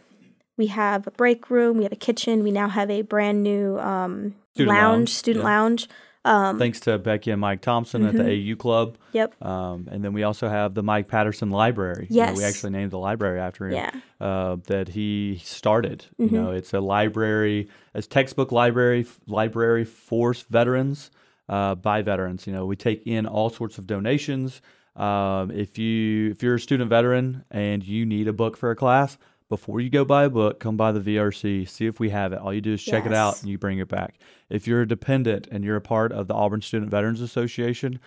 [0.57, 1.77] We have a break room.
[1.77, 2.42] We have a kitchen.
[2.42, 5.51] We now have a brand new um, Student lounge, lounge, student yeah.
[5.51, 5.88] lounge.
[6.29, 8.53] Um, Thanks to Becky and Mike Thompson at the Mm-hmm.
[8.53, 8.99] AU Club.
[9.12, 9.35] yep.
[9.45, 12.07] Um, and then we also have the Mike Patterson Library.
[12.11, 13.75] You know, we actually named the library after him.
[13.75, 13.91] Yeah.
[14.21, 16.05] Uh, that he started.
[16.21, 16.35] Mm-hmm.
[16.35, 21.11] You know, it's a library, it's textbook library, library for veterans
[21.49, 22.47] uh, by veterans.
[22.47, 24.61] You know, we take in all sorts of donations.
[24.97, 28.76] Um, if you if you're a student veteran and you need a book for a
[28.76, 29.16] class,
[29.49, 32.38] before you go buy a book, come by the VRC, see if we have it.
[32.38, 34.18] All you do is check it out and you bring it back.
[34.51, 37.99] If you're a dependent and you're a part of the Auburn Student Veterans Association,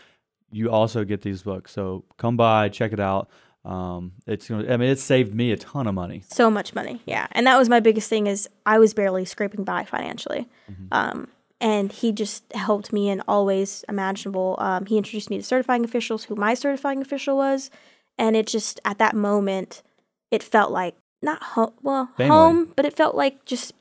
[0.51, 1.71] you also get these books.
[1.71, 3.29] So come by, check it out.
[3.63, 6.23] Um, it's gonna, I mean, it saved me a ton of money.
[6.27, 9.63] so much money yeah and that was my biggest thing is i was barely scraping
[9.63, 10.85] by financially Mm-hmm.
[10.91, 11.27] um,
[11.59, 15.85] and he just helped me in all ways imaginable um, he introduced me to certifying
[15.85, 17.69] officials who my certifying official was
[18.17, 19.83] and it just at that moment
[20.31, 22.29] it felt like not home well Family.
[22.35, 23.73] home but it felt like just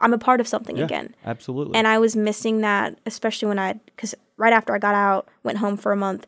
[0.00, 1.76] i'm a part of something Yeah, again Absolutely.
[1.76, 5.58] and i was missing that especially when i because right after i got out went
[5.58, 6.26] home for a month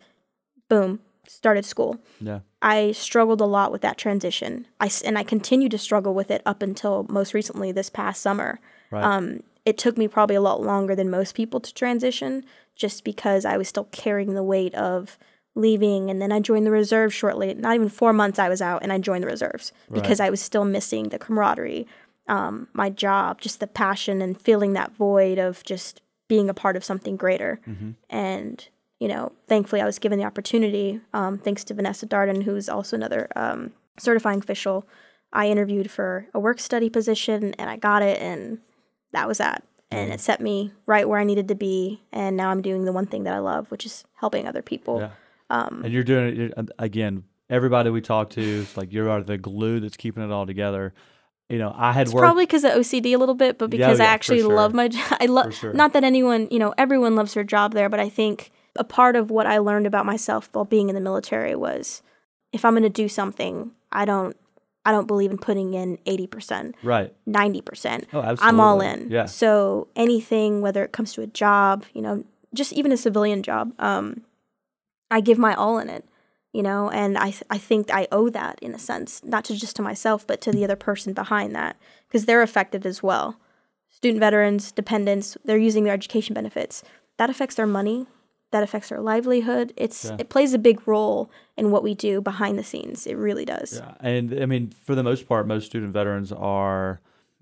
[0.68, 2.40] boom started school yeah.
[2.62, 4.66] I struggled a lot with that transition.
[4.80, 8.60] I and I continued to struggle with it up until most recently this past summer.
[8.90, 9.02] Right.
[9.02, 12.44] Um, it took me probably a lot longer than most people to transition,
[12.76, 15.18] just because I was still carrying the weight of
[15.54, 17.54] leaving, and then I joined the reserves shortly.
[17.54, 20.40] Not even four months I was out, and I joined the reserves because I was
[20.40, 21.86] still missing the camaraderie,
[22.28, 26.76] um, my job, just the passion, and feeling that void of just being a part
[26.76, 27.60] of something greater.
[28.08, 28.66] And
[29.00, 32.96] you know, thankfully, I was given the opportunity, um, thanks to Vanessa Darden, who's also
[32.96, 34.86] another um, certifying official.
[35.32, 38.58] I interviewed for a work study position and I got it, and
[39.12, 39.64] that was that.
[39.92, 42.02] And it set me right where I needed to be.
[42.12, 45.00] And now I'm doing the one thing that I love, which is helping other people.
[45.00, 45.10] Yeah.
[45.50, 47.24] Um, and you're doing it you're- again.
[47.48, 50.94] Everybody we talk to, it's like you are the glue that's keeping it all together.
[51.48, 52.22] You know, I had it's worked.
[52.22, 54.54] probably because of OCD a little bit, but because yeah, I actually sure.
[54.54, 55.16] love my job.
[55.20, 55.72] I love sure.
[55.72, 59.16] not that anyone, you know, everyone loves their job there, but I think a part
[59.16, 62.02] of what I learned about myself while being in the military was
[62.52, 64.36] if I'm going to do something, I don't
[64.84, 67.12] I don't believe in putting in 80%, right.
[67.28, 68.06] 90%.
[68.14, 68.38] Oh, absolutely.
[68.40, 69.10] I'm all in.
[69.10, 69.26] Yeah.
[69.26, 72.24] So anything, whether it comes to a job, you know,
[72.54, 74.22] just even a civilian job, um,
[75.10, 76.04] I give my all in it,
[76.52, 79.76] you know, and I I think I owe that in a sense, not to just
[79.76, 81.76] to myself, but to the other person behind that,
[82.08, 83.36] because they're affected as well.
[83.88, 86.82] Student veterans, dependents, they're using their education benefits.
[87.18, 88.06] That affects their money.
[88.52, 89.72] That affects their livelihood.
[89.76, 90.16] It's Yeah.
[90.18, 93.06] it plays a big role in what we do behind the scenes.
[93.06, 93.74] It really does.
[93.78, 97.00] Yeah, and I mean, for the most part, most student veterans are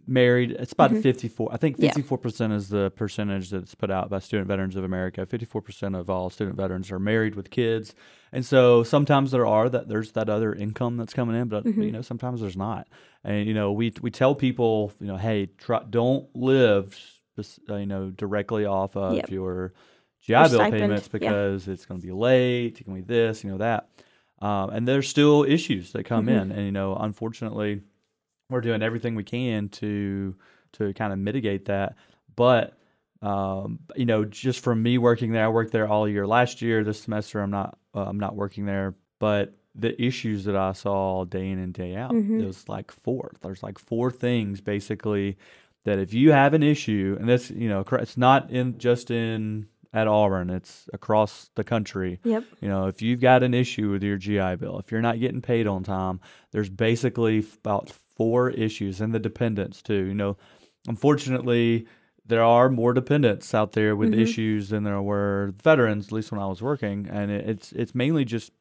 [0.09, 0.51] married.
[0.53, 1.51] It's about 54.
[1.53, 1.85] I think Mm-hmm.
[1.85, 1.93] Yeah.
[2.17, 5.27] 54% is the percentage that's put out by Student Veterans of America.
[5.27, 7.95] 54% of all student veterans are married with kids.
[8.33, 11.83] And so sometimes there are that there's that other income that's coming in, but Mm-hmm.
[11.83, 12.89] you know, sometimes there's not.
[13.25, 16.99] And you know, we we tell people, you know, hey, try, don't live
[17.71, 19.31] uh, you know, directly off of Yep.
[19.31, 19.73] your
[20.23, 21.19] GI bill stipend, payments yeah.
[21.19, 23.89] because it's going to be late, it can be this, you know, that.
[24.41, 26.51] Um, and there's still issues that come Mm-hmm.
[26.51, 27.83] in, and you know, unfortunately,
[28.51, 30.35] we're doing everything we can to
[30.73, 31.97] to kind of mitigate that.
[32.37, 32.75] But
[33.21, 36.85] um, you know, just from me working there, I worked there all year last year.
[36.85, 41.25] This semester, I'm not uh, I'm not working there, but the issues that I saw
[41.25, 42.41] day in and day out, Mhm.
[42.43, 43.33] it was like four.
[43.43, 45.37] There's like four things basically
[45.85, 49.67] that if you have an issue, and that's you know, it's not in just in
[49.93, 52.21] at Auburn, it's across the country.
[52.23, 52.45] Yep.
[52.61, 55.41] You know, if you've got an issue with your GI Bill, if you're not getting
[55.41, 56.21] paid on time,
[56.53, 60.05] there's basically about four issues, and the dependents too.
[60.05, 60.37] You know,
[60.89, 61.87] unfortunately,
[62.27, 64.21] there are more dependents out there with Mhm.
[64.21, 66.07] issues than there were veterans.
[66.09, 68.53] At least when I was working, and it's it's mainly just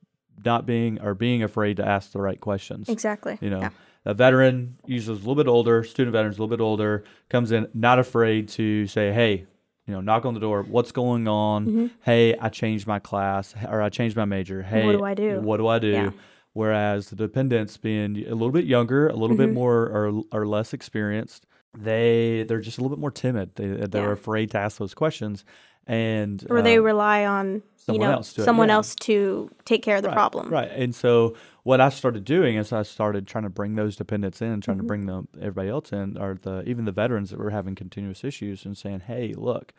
[0.46, 2.88] not being or being afraid to ask the right questions.
[2.90, 3.38] Exactly.
[3.42, 3.70] You know, Yeah.
[4.06, 7.52] a veteran usually is a little bit older, student veteran's a little bit older, comes
[7.52, 9.46] in not afraid to say, hey,
[9.88, 11.66] you know, knock on the door, what's going on?
[11.66, 11.90] Mhm.
[12.04, 14.62] Hey, I changed my class or I changed my major.
[14.62, 15.40] Hey, what do I do?
[15.42, 15.88] What do I do?
[15.88, 16.12] Yeah.
[16.58, 19.54] Whereas the dependents being a little bit younger, a little bit Mhm.
[19.54, 21.46] more or, or less experienced,
[21.78, 23.54] they they're just a little bit more timid.
[23.58, 24.12] They they're Yeah.
[24.14, 25.46] afraid to ask those questions,
[25.86, 28.74] and Or they uh, rely on you know else someone yeah.
[28.74, 30.50] else to take care of the right, problem.
[30.50, 30.72] Right.
[30.72, 34.60] And so what I started doing is I started trying to bring those dependents in,
[34.62, 34.88] trying to Mhm.
[34.88, 38.66] bring them everybody else in, or the even the veterans that were having continuous issues,
[38.66, 39.74] and saying, "Hey, look,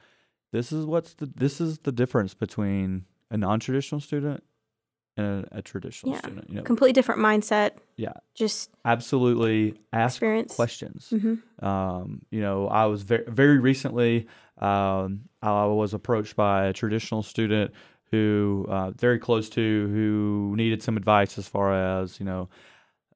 [0.53, 4.45] this is what's the this is the difference between a non-traditional student
[5.19, 6.19] and a, a traditional Yeah.
[6.21, 6.49] student.
[6.49, 7.73] You know, Completely different mindset.
[7.97, 8.12] Yeah.
[8.35, 10.55] Just absolutely ask experience.
[10.55, 11.11] questions.
[11.11, 14.27] hmm Um, you know, I was very very recently.
[14.59, 17.73] Um, I was approached by a traditional student
[18.11, 22.49] who uh, very close to who needed some advice as far as you know.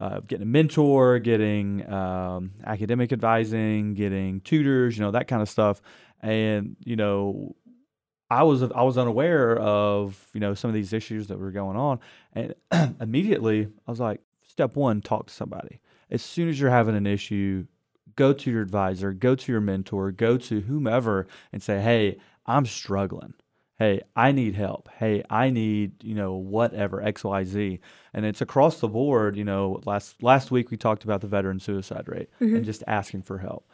[0.01, 5.49] Uh, getting a mentor, getting um, academic advising, getting tutors, you know that kind of
[5.49, 5.81] stuff,
[6.21, 7.55] and you know,
[8.33, 11.77] I was I was unaware of you know some of these issues that were going
[11.77, 12.01] on,
[12.33, 12.55] and
[13.01, 15.81] immediately I was like, step one, talk to somebody.
[16.11, 17.67] As soon as you're having an issue,
[18.17, 22.65] go to your advisor, go to your mentor, go to whomever, and say, hey, I'm
[22.65, 23.35] struggling.
[23.79, 24.89] Hey, I need help.
[24.97, 27.81] Hey, I need you know whatever X Y Z,
[28.15, 29.37] and it's across the board.
[29.37, 32.63] You know, last last week we talked about the veteran suicide rate and mm-hmm.
[32.63, 33.69] just asking for help.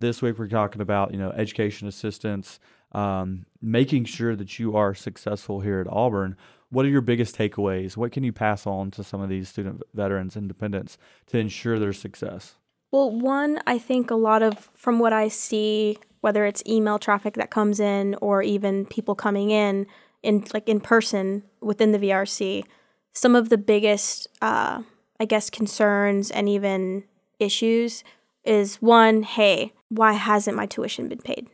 [0.00, 2.58] This week we're talking about you know education assistance,
[2.94, 6.36] um, making sure that you are successful here at Auburn.
[6.70, 7.96] What are your biggest takeaways?
[7.96, 11.78] What can you pass on to some of these student veterans and dependents to ensure
[11.78, 12.54] their success?
[12.90, 17.34] Well, one, I think a lot of from what I see, whether it's email traffic
[17.34, 19.86] that comes in or even people coming in
[20.22, 22.64] in like in person within the VRC,
[23.12, 24.82] some of the biggest, uh,
[25.20, 27.04] I guess, concerns and even
[27.38, 28.04] issues
[28.44, 31.48] is one, hey, why hasn't my tuition been paid?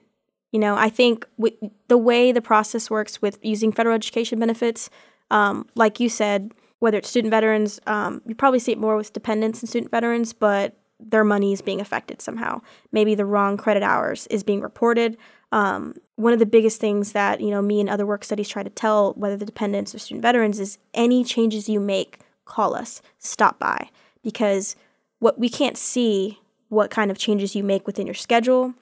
[0.53, 1.55] You know, I think with
[1.89, 4.91] the way the process works with using federal education benefits,
[5.31, 9.13] um, like you said, whether it's student veterans, um, you probably see it more with
[9.13, 12.61] dependents and student veterans, but their money is being affected somehow.
[12.93, 15.17] Maybe the wrong credit hours is being reported.
[15.53, 18.63] Um, one of the biggest things that you know me and other work studies try
[18.63, 23.03] to tell whether the dependents or student veterans is any changes you make, call us,
[23.19, 23.89] stop by,
[24.23, 24.77] because
[25.19, 26.39] what we can't see
[26.69, 28.75] what kind of changes you make within your schedule.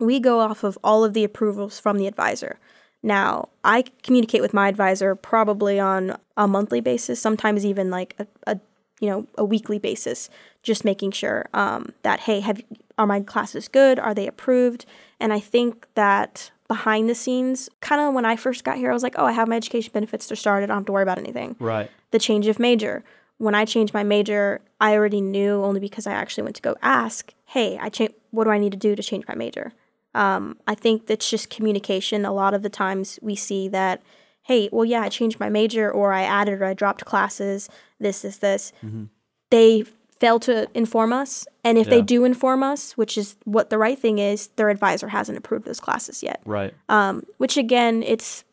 [0.00, 2.58] We go off of all of the approvals from the advisor.
[3.02, 8.26] Now, I communicate with my advisor probably on a monthly basis, sometimes even like a,
[8.46, 8.60] a
[9.00, 10.28] you know a weekly basis,
[10.62, 12.60] just making sure um, that hey, have
[12.98, 13.98] are my classes good?
[13.98, 14.84] Are they approved?
[15.18, 18.94] And I think that behind the scenes, kind of when I first got here, I
[18.94, 20.26] was like, oh, I have my education benefits.
[20.26, 20.64] They're started.
[20.64, 21.56] I don't have to worry about anything.
[21.58, 21.90] Right.
[22.10, 23.02] The change of major.
[23.38, 26.76] When I changed my major, I already knew only because I actually went to go
[26.82, 29.72] ask, hey, I cha- what do I need to do to change my major?
[30.14, 32.24] Um, I think that's just communication.
[32.24, 34.02] A lot of the times we see that,
[34.42, 37.68] hey, well, yeah, I changed my major or I added or I dropped classes,
[38.00, 38.72] this, this, this.
[38.84, 39.04] Mm-hmm.
[39.50, 39.84] They
[40.18, 41.46] fail to inform us.
[41.64, 41.90] And if Yeah.
[41.96, 45.64] they do inform us, which is what the right thing is, their advisor hasn't approved
[45.64, 46.40] those classes yet.
[46.44, 46.74] Right.
[46.88, 48.44] Um, which again, it's,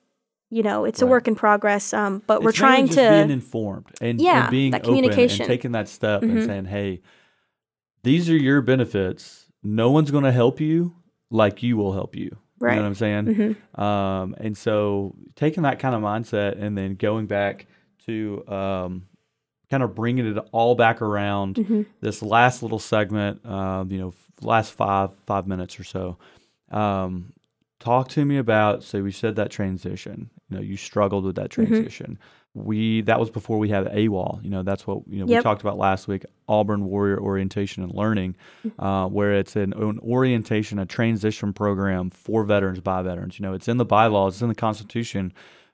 [0.50, 1.94] you know, it's a work in progress.
[1.94, 2.96] Um, but we're trying to.
[2.96, 5.42] being informed and, Yeah, and being that communication.
[5.42, 6.46] and taking that step and Mhm.
[6.46, 7.02] saying, "Hey,
[8.04, 9.48] these are your benefits.
[9.64, 10.96] No one's going to help you
[11.30, 13.26] like you will help you." You know what I'm saying?
[13.76, 13.80] Mhm.
[13.80, 17.68] Um, and so taking that kind of mindset and then going back
[18.08, 19.04] to um,
[19.70, 21.86] kind of bringing it all back around Mhm.
[22.02, 26.18] this last little segment, um, you know, last five five minutes or so.
[26.72, 27.34] Um,
[27.80, 28.84] talk to me about.
[28.84, 30.30] So we said that transition.
[30.50, 31.74] You know, you struggled with that Mm-hmm.
[32.66, 34.44] We that was before we had AWOL.
[34.44, 36.26] You know, that's what you know we talked about last week.
[36.50, 38.36] Auburn Warrior Orientation and Learning,
[38.66, 38.84] Mm-hmm.
[38.84, 43.38] uh, where it's an, an orientation, a transition program for veterans by veterans.
[43.40, 45.34] You know, it's in the bylaws, it's in the Constitution.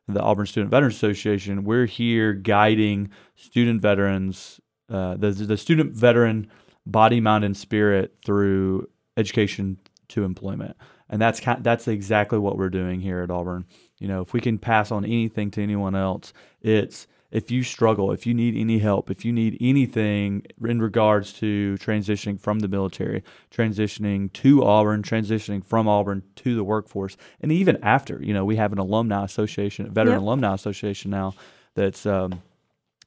[0.10, 1.64] The Auburn Student Veterans Association.
[1.64, 4.60] We're here guiding student veterans,
[4.90, 6.52] uh, the the student veteran
[6.86, 9.78] body, mind, and spirit through education
[10.10, 10.76] to employment,
[11.14, 13.66] and that's kind, that's exactly what we're doing here at Auburn.
[14.00, 18.12] You know, if we can pass on anything to anyone else, it's if you struggle,
[18.12, 22.68] if you need any help, if you need anything in regards to transitioning from the
[22.68, 28.44] military, transitioning to Auburn, transitioning from Auburn to the workforce, and even after, you know,
[28.44, 30.22] we have an alumni association, veteran Yep.
[30.24, 31.36] alumni association now
[31.76, 32.42] that's um,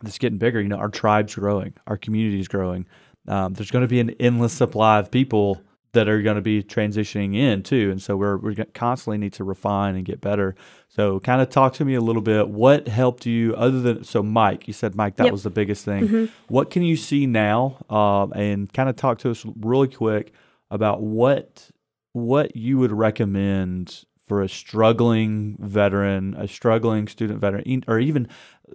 [0.01, 0.61] that's getting bigger.
[0.61, 2.87] You know, our tribe's growing, our community is growing.
[3.27, 5.61] Um, there's going to be an endless supply of people
[5.97, 9.45] that are going to be transitioning in too, and so we're we constantly need to
[9.45, 10.55] refine and get better.
[10.89, 12.49] So, kind of talk to me a little bit.
[12.49, 14.69] What helped you other than so Mike?
[14.69, 15.33] You said Mike that Yep.
[15.33, 16.05] was the biggest thing.
[16.05, 16.25] Mm-hmm.
[16.49, 17.79] What can you see now?
[17.91, 20.33] Um, and kind of talk to us really quick
[20.71, 21.71] about what
[22.13, 28.29] what you would recommend for a struggling veteran, a struggling student veteran, or even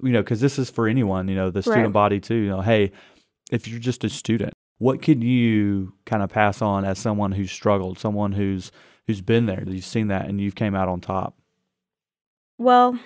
[0.04, 1.28] you know, because this is for anyone.
[1.28, 1.94] You know, the student Right.
[1.94, 2.36] body too.
[2.36, 2.92] You know, hey,
[3.52, 7.52] if you're just a student, what could you kind of pass on as someone who's
[7.52, 8.72] struggled, someone who's
[9.06, 11.36] who's been there, you've seen that, and you've came out on top?
[12.58, 12.98] Well,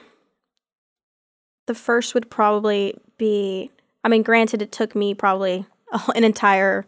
[1.68, 3.72] the first would probably be
[4.06, 5.66] I mean, granted, it took me probably
[6.16, 6.86] an entire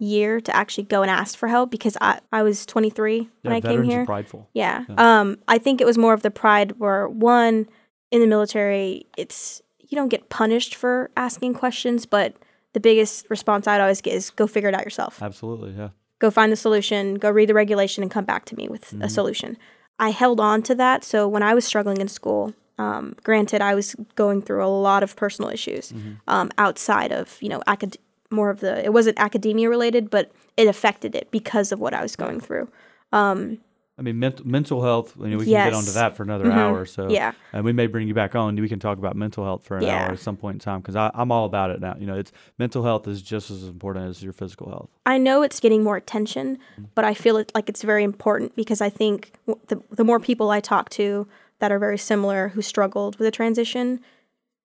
[0.00, 3.60] year to actually go and ask for help because I, I was 23 when I
[3.60, 4.04] came here.
[4.04, 4.48] prideful.
[4.52, 4.84] Yeah.
[4.88, 5.20] Yeah.
[5.20, 7.68] Um, I think it was more of the pride where one
[8.10, 12.34] in the military, it's you don't get punished for asking questions, but
[12.74, 15.22] the biggest response I'd always get is go figure it out yourself.
[15.22, 15.88] Absolutely, yeah.
[16.18, 19.08] Go find the solution, go read the regulation, and come back to me with a
[19.08, 19.56] solution.
[19.98, 21.02] I held on to that.
[21.04, 25.02] So when I was struggling in school, um, granted, I was going through a lot
[25.02, 25.92] of personal issues
[26.28, 27.98] um, outside of you know acad-
[28.30, 28.84] more of the.
[28.84, 32.68] It wasn't academia related, but it affected it because of what I was going through.
[33.12, 33.58] Um,
[33.96, 35.14] I mean, ment- mental health.
[35.16, 36.52] You know, we can get onto that for another Mhm.
[36.56, 36.84] hour.
[36.84, 37.32] So yeah.
[37.52, 38.56] and we may bring you back on.
[38.56, 40.06] We can talk about mental health for an Yeah.
[40.06, 41.94] hour at some point in time because I'm all about it now.
[41.98, 44.90] You know, it's mental health is just as important as your physical health.
[45.06, 46.58] I know it's getting more attention,
[46.96, 50.18] but I feel it like it's very important because I think w- the, the more
[50.18, 51.28] people I talk to
[51.60, 54.00] that are very similar who struggled with a transition,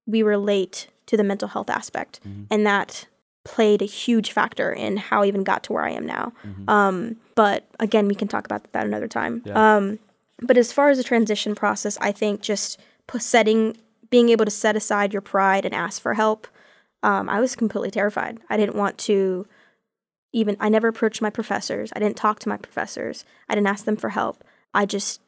[0.08, 2.20] we relate to the mental health aspect.
[2.50, 3.06] And that
[3.44, 6.34] played a huge factor in how I even got to where I am now.
[6.68, 9.42] Um, but again, we can talk about that another time.
[9.46, 9.78] Yeah.
[9.78, 10.00] Um,
[10.42, 12.80] but as far as the transition process, I think just
[13.18, 13.78] setting,
[14.10, 16.48] being able to set aside your pride and ask for help.
[17.02, 18.40] Um, I was completely terrified.
[18.50, 19.48] I didn't want to
[20.32, 21.92] even I never approached my professors.
[21.96, 23.26] I didn't talk to my professors.
[23.48, 24.44] I didn't ask them for help.
[24.74, 25.22] I just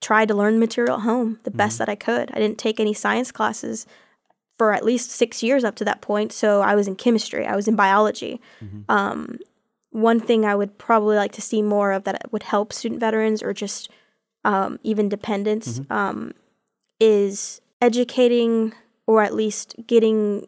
[0.00, 2.30] tried to learn material at home the best that I could.
[2.32, 3.86] I didn't take any science classes
[4.58, 6.32] for at least six years up to that point.
[6.32, 7.46] So I was in chemistry.
[7.46, 8.40] I was in biology.
[8.88, 9.38] Um,
[9.90, 13.42] one thing I would probably like to see more of that would help student veterans
[13.42, 13.90] or just
[14.44, 16.32] um, even dependents um,
[17.00, 18.72] is educating
[19.06, 20.46] or at least getting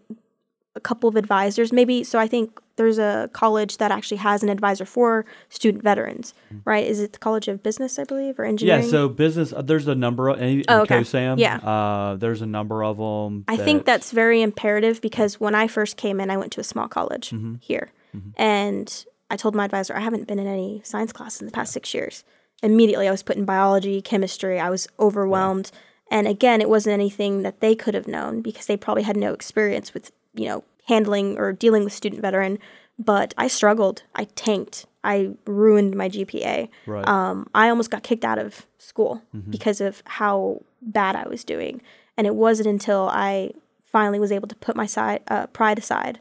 [0.76, 4.48] a couple of advisors maybe so i think there's a college that actually has an
[4.48, 6.32] advisor for student veterans
[6.64, 9.52] right is it the college of business i believe or engineering Yeah, so business.
[9.52, 11.00] uh, There's a number of and, Oh, okay.
[11.00, 11.38] COSAM.
[11.38, 11.56] Yeah.
[11.56, 13.44] uh, there's a number of them.
[13.48, 16.64] I think that's very imperative because when I first came in, I went to a
[16.64, 17.54] small college Mm-hmm.
[17.60, 17.90] here.
[18.36, 21.72] And I told my advisor, I haven't been in any science class in the past
[21.72, 22.24] six years.
[22.62, 24.58] Immediately, I was put in biology, chemistry.
[24.60, 25.70] I was overwhelmed.
[26.10, 29.32] And again, it wasn't anything that they could have known because they probably had no
[29.32, 32.59] experience with, you know, handling or dealing with student veteran.
[32.99, 34.03] But I struggled.
[34.14, 34.87] I tanked.
[35.03, 36.68] I ruined my GPA.
[36.87, 37.09] Right.
[37.09, 39.51] Um, I almost got kicked out of school Mm-hmm.
[39.51, 41.81] because of how bad I was doing.
[42.18, 43.53] And it wasn't until I
[43.87, 46.20] finally was able to put my side, uh, pride aside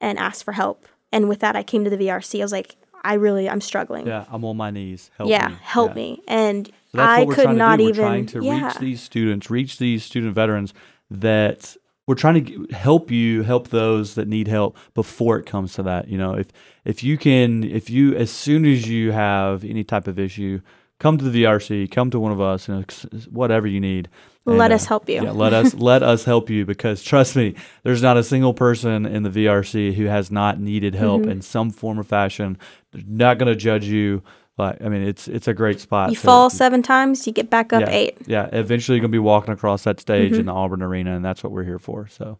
[0.00, 0.86] and ask for help.
[1.12, 2.38] And with that, I came to the VRC.
[2.40, 4.06] I was like, I really, I'm struggling.
[4.06, 5.10] yeah, I'm on my knees.
[5.16, 5.54] Help Yeah, me.
[5.62, 5.94] help Yeah.
[5.94, 6.22] me.
[6.28, 7.96] And So I could not even.
[8.04, 8.66] We're trying to yeah.
[8.68, 10.72] reach these students, reach these student veterans
[11.10, 15.82] that we're trying to help you help those that need help before it comes to
[15.84, 16.08] that.
[16.08, 16.48] You know, if
[16.84, 20.60] if you can, if you as soon as you have any type of issue,
[20.98, 22.84] come to the VRC, come to one of us, and
[23.30, 24.08] whatever you need.
[24.46, 25.22] Let And, us help you.
[25.22, 29.04] Yeah, let us let us help you because trust me, there's not a single person
[29.06, 31.30] in the VRC who has not needed help Mm-hmm.
[31.30, 32.58] in some form or fashion.
[32.92, 34.22] They're not going to judge you.
[34.60, 36.10] But I mean, it's it's a great spot.
[36.10, 38.18] You fall seven times, you get back up yeah, eight.
[38.26, 40.40] Yeah, eventually you're gonna be walking across that stage Mm-hmm.
[40.40, 42.08] in the Auburn Arena, and that's what we're here for.
[42.08, 42.36] So,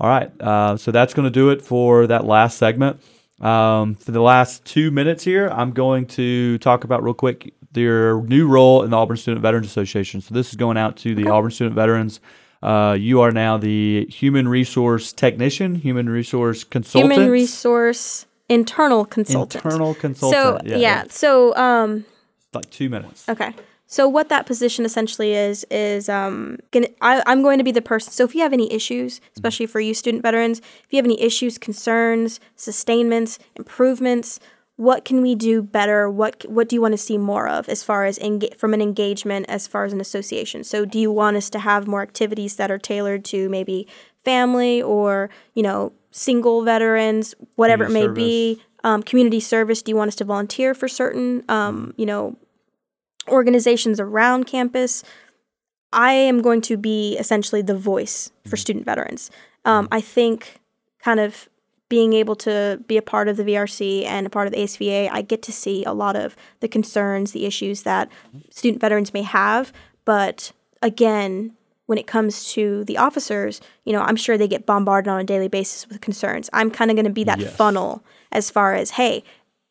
[0.00, 3.00] all right, uh, so that's gonna do it for that last segment.
[3.40, 8.20] Um, for the last two minutes here, I'm going to talk about real quick their
[8.22, 10.22] new role in the Auburn Student Veterans Association.
[10.22, 12.18] So this is going out to the Auburn Student Veterans.
[12.64, 19.64] Uh, you are now the human resource technician, human resource consultant, Human resource internal consultant.
[19.64, 20.68] internal consultant.
[20.68, 22.04] So yeah, so um,
[22.52, 23.28] like two minutes.
[23.28, 23.54] Okay.
[23.86, 27.82] So what that position essentially is is um gonna, I, I'm going to be the
[27.82, 28.12] person.
[28.12, 31.20] So if you have any issues, especially for you student veterans, if you have any
[31.20, 34.40] issues, concerns, sustainments, improvements,
[34.76, 36.10] what can we do better?
[36.10, 38.82] What what do you want to see more of as far as enga- from an
[38.82, 40.64] engagement as far as an association?
[40.64, 43.86] So do you want us to have more activities that are tailored to maybe
[44.24, 48.62] family or you know single veterans, whatever Community it may be?
[48.84, 49.80] Um, community service.
[49.80, 52.36] Do you want us to volunteer for certain um, you know
[53.28, 55.02] organizations around campus.
[55.92, 59.30] I am going to be essentially the voice for student veterans.
[59.64, 60.60] Um, I think
[60.98, 61.48] kind of
[61.88, 65.08] being able to be a part of the VRC and a part of the ASVA,
[65.12, 68.10] I get to see a lot of the concerns, the issues that
[68.50, 69.72] student veterans may have.
[70.04, 70.52] But
[70.82, 71.52] again,
[71.86, 75.24] when it comes to the officers, you know, I'm sure they get bombarded on a
[75.24, 76.48] daily basis with concerns.
[76.52, 77.54] I'm kind of going to be that Yes.
[77.54, 79.22] funnel as far as, hey,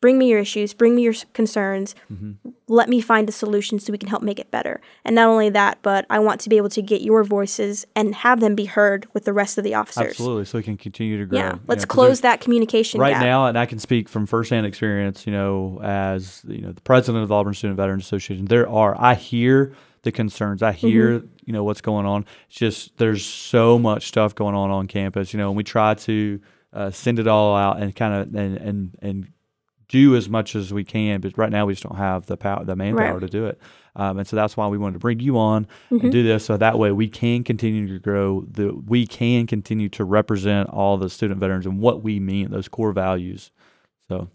[0.04, 2.32] bring me your issues, bring me your concerns, mm-hmm.
[2.68, 4.78] let me find a solution so we can help make it better.
[5.02, 8.14] And not only that, but I want to be able to get your voices and
[8.16, 10.08] have them be heard with the rest of the officers.
[10.08, 11.38] Absolutely, so we can continue to grow.
[11.38, 13.02] Yeah, let's know, close that communication gap.
[13.02, 13.22] right gap.
[13.22, 15.26] now, and I can speak from firsthand experience.
[15.26, 18.94] You know, as you know, the president of the Auburn Student Veterans Association, there are
[19.00, 19.74] I hear
[20.04, 20.62] the concerns.
[20.62, 21.26] I hear Mm-hmm.
[21.46, 22.24] you know what's going on.
[22.48, 25.32] It's just there's so much stuff going on on campus.
[25.34, 26.40] You know, and we try to
[26.72, 29.28] uh, send it all out and kind of and and and
[29.88, 31.20] do as much as we can.
[31.20, 33.20] But right now, we just don't have the power, the manpower Right.
[33.20, 33.60] to do it.
[33.96, 36.00] Um, and so that's why we wanted to bring you on Mm-hmm.
[36.06, 38.44] and do this, so that way we can continue to grow.
[38.50, 42.66] The we can continue to represent all the student veterans and what we mean, those
[42.68, 43.50] core values.
[44.08, 44.28] So,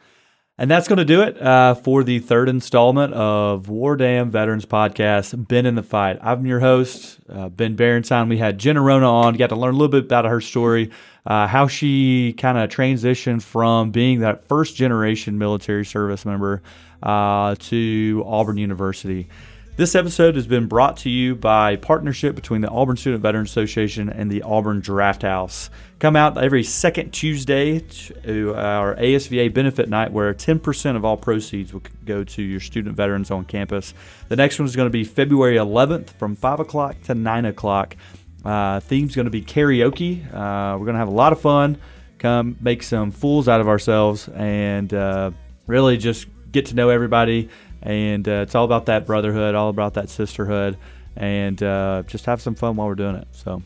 [0.60, 4.66] And that's going to do it uh, for the third installment of War Damn Veterans
[4.66, 6.18] Podcast, Ben in the Fight.
[6.20, 8.28] I'm your host, uh, Ben Barenstein.
[8.28, 9.36] We had Jenna Rona on.
[9.36, 10.90] Got to learn a little bit about her story,
[11.24, 16.62] uh, how she kind of transitioned from being that first generation military service member
[17.02, 19.30] uh, to Auburn University.
[19.80, 24.10] This episode has been brought to you by partnership between the Auburn Student Veterans Association
[24.10, 25.70] and the Auburn Draft House.
[25.98, 31.72] Come out every second Tuesday to our ASVA benefit night where 10% of all proceeds
[31.72, 33.94] will go to your student veterans on campus.
[34.28, 37.96] The next one is going to be February 11th from 5 o'clock to 9 o'clock.
[38.44, 40.26] Uh, theme's going to be karaoke.
[40.26, 41.78] Uh, we're going to have a lot of fun.
[42.18, 45.30] Come make some fools out of ourselves and uh,
[45.66, 47.48] really just get to know everybody
[47.82, 50.76] and uh, it's all about that brotherhood, all about that sisterhood,
[51.16, 53.28] and uh, just have some fun while we're doing it.
[53.32, 53.62] So,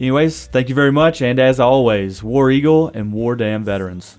[0.00, 4.18] anyways, thank you very much, and as always, War Eagle and War Damn Veterans.